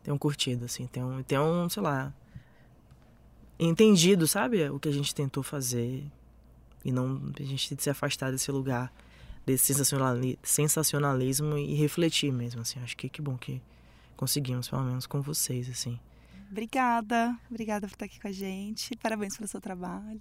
tenham 0.02 0.18
curtido, 0.18 0.64
assim, 0.64 0.86
tenham, 0.86 1.22
tenham, 1.22 1.68
sei 1.68 1.82
lá, 1.82 2.12
entendido, 3.58 4.28
sabe? 4.28 4.68
O 4.68 4.78
que 4.78 4.88
a 4.88 4.92
gente 4.92 5.14
tentou 5.14 5.42
fazer 5.42 6.04
e 6.84 6.92
não 6.92 7.32
a 7.38 7.42
gente 7.42 7.76
se 7.80 7.90
afastar 7.90 8.30
desse 8.30 8.50
lugar, 8.50 8.92
desse 9.46 9.74
sensacionalismo 10.42 11.56
e 11.56 11.74
refletir 11.74 12.32
mesmo, 12.32 12.60
assim. 12.60 12.80
Acho 12.80 12.96
que 12.96 13.08
que 13.08 13.22
bom 13.22 13.36
que 13.36 13.60
conseguimos, 14.16 14.68
pelo 14.68 14.82
menos 14.82 15.06
com 15.06 15.20
vocês, 15.20 15.68
assim. 15.68 15.98
Obrigada. 16.50 17.36
Obrigada 17.50 17.86
por 17.86 17.94
estar 17.94 18.04
aqui 18.04 18.20
com 18.20 18.28
a 18.28 18.32
gente. 18.32 18.96
Parabéns 18.96 19.36
pelo 19.36 19.48
seu 19.48 19.60
trabalho. 19.60 20.20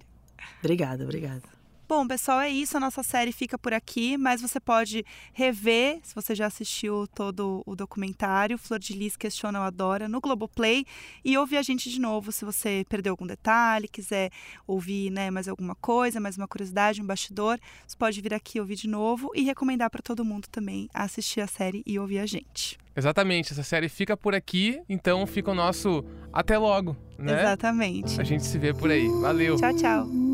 Obrigada, 0.60 1.04
obrigada. 1.04 1.61
Bom, 1.94 2.06
pessoal, 2.06 2.40
é 2.40 2.48
isso. 2.48 2.74
A 2.74 2.80
nossa 2.80 3.02
série 3.02 3.32
fica 3.32 3.58
por 3.58 3.74
aqui, 3.74 4.16
mas 4.16 4.40
você 4.40 4.58
pode 4.58 5.04
rever, 5.34 6.00
se 6.02 6.14
você 6.14 6.34
já 6.34 6.46
assistiu 6.46 7.06
todo 7.06 7.62
o 7.66 7.76
documentário, 7.76 8.56
Flor 8.56 8.78
de 8.78 8.94
Lis 8.94 9.14
Questiona 9.14 9.58
ou 9.58 9.66
Adora, 9.66 10.08
no 10.08 10.18
Globoplay, 10.18 10.86
e 11.22 11.36
ouvir 11.36 11.58
a 11.58 11.62
gente 11.62 11.90
de 11.90 12.00
novo 12.00 12.32
se 12.32 12.46
você 12.46 12.82
perdeu 12.88 13.12
algum 13.12 13.26
detalhe, 13.26 13.86
quiser 13.88 14.30
ouvir 14.66 15.10
né, 15.10 15.30
mais 15.30 15.46
alguma 15.48 15.74
coisa, 15.74 16.18
mais 16.18 16.38
uma 16.38 16.48
curiosidade, 16.48 17.02
um 17.02 17.04
bastidor. 17.04 17.58
Você 17.86 17.94
pode 17.94 18.18
vir 18.22 18.32
aqui 18.32 18.58
ouvir 18.58 18.76
de 18.76 18.88
novo 18.88 19.30
e 19.34 19.42
recomendar 19.42 19.90
para 19.90 20.00
todo 20.00 20.24
mundo 20.24 20.48
também 20.50 20.88
assistir 20.94 21.42
a 21.42 21.46
série 21.46 21.82
e 21.84 21.98
ouvir 21.98 22.20
a 22.20 22.26
gente. 22.26 22.78
Exatamente, 22.96 23.52
essa 23.52 23.62
série 23.62 23.90
fica 23.90 24.16
por 24.16 24.34
aqui, 24.34 24.80
então 24.88 25.26
fica 25.26 25.50
o 25.50 25.54
nosso 25.54 26.02
até 26.32 26.56
logo, 26.56 26.96
né? 27.18 27.38
Exatamente. 27.38 28.18
A 28.18 28.24
gente 28.24 28.46
se 28.46 28.56
vê 28.56 28.72
por 28.72 28.90
aí. 28.90 29.06
Valeu. 29.20 29.56
Tchau, 29.56 29.76
tchau. 29.76 30.31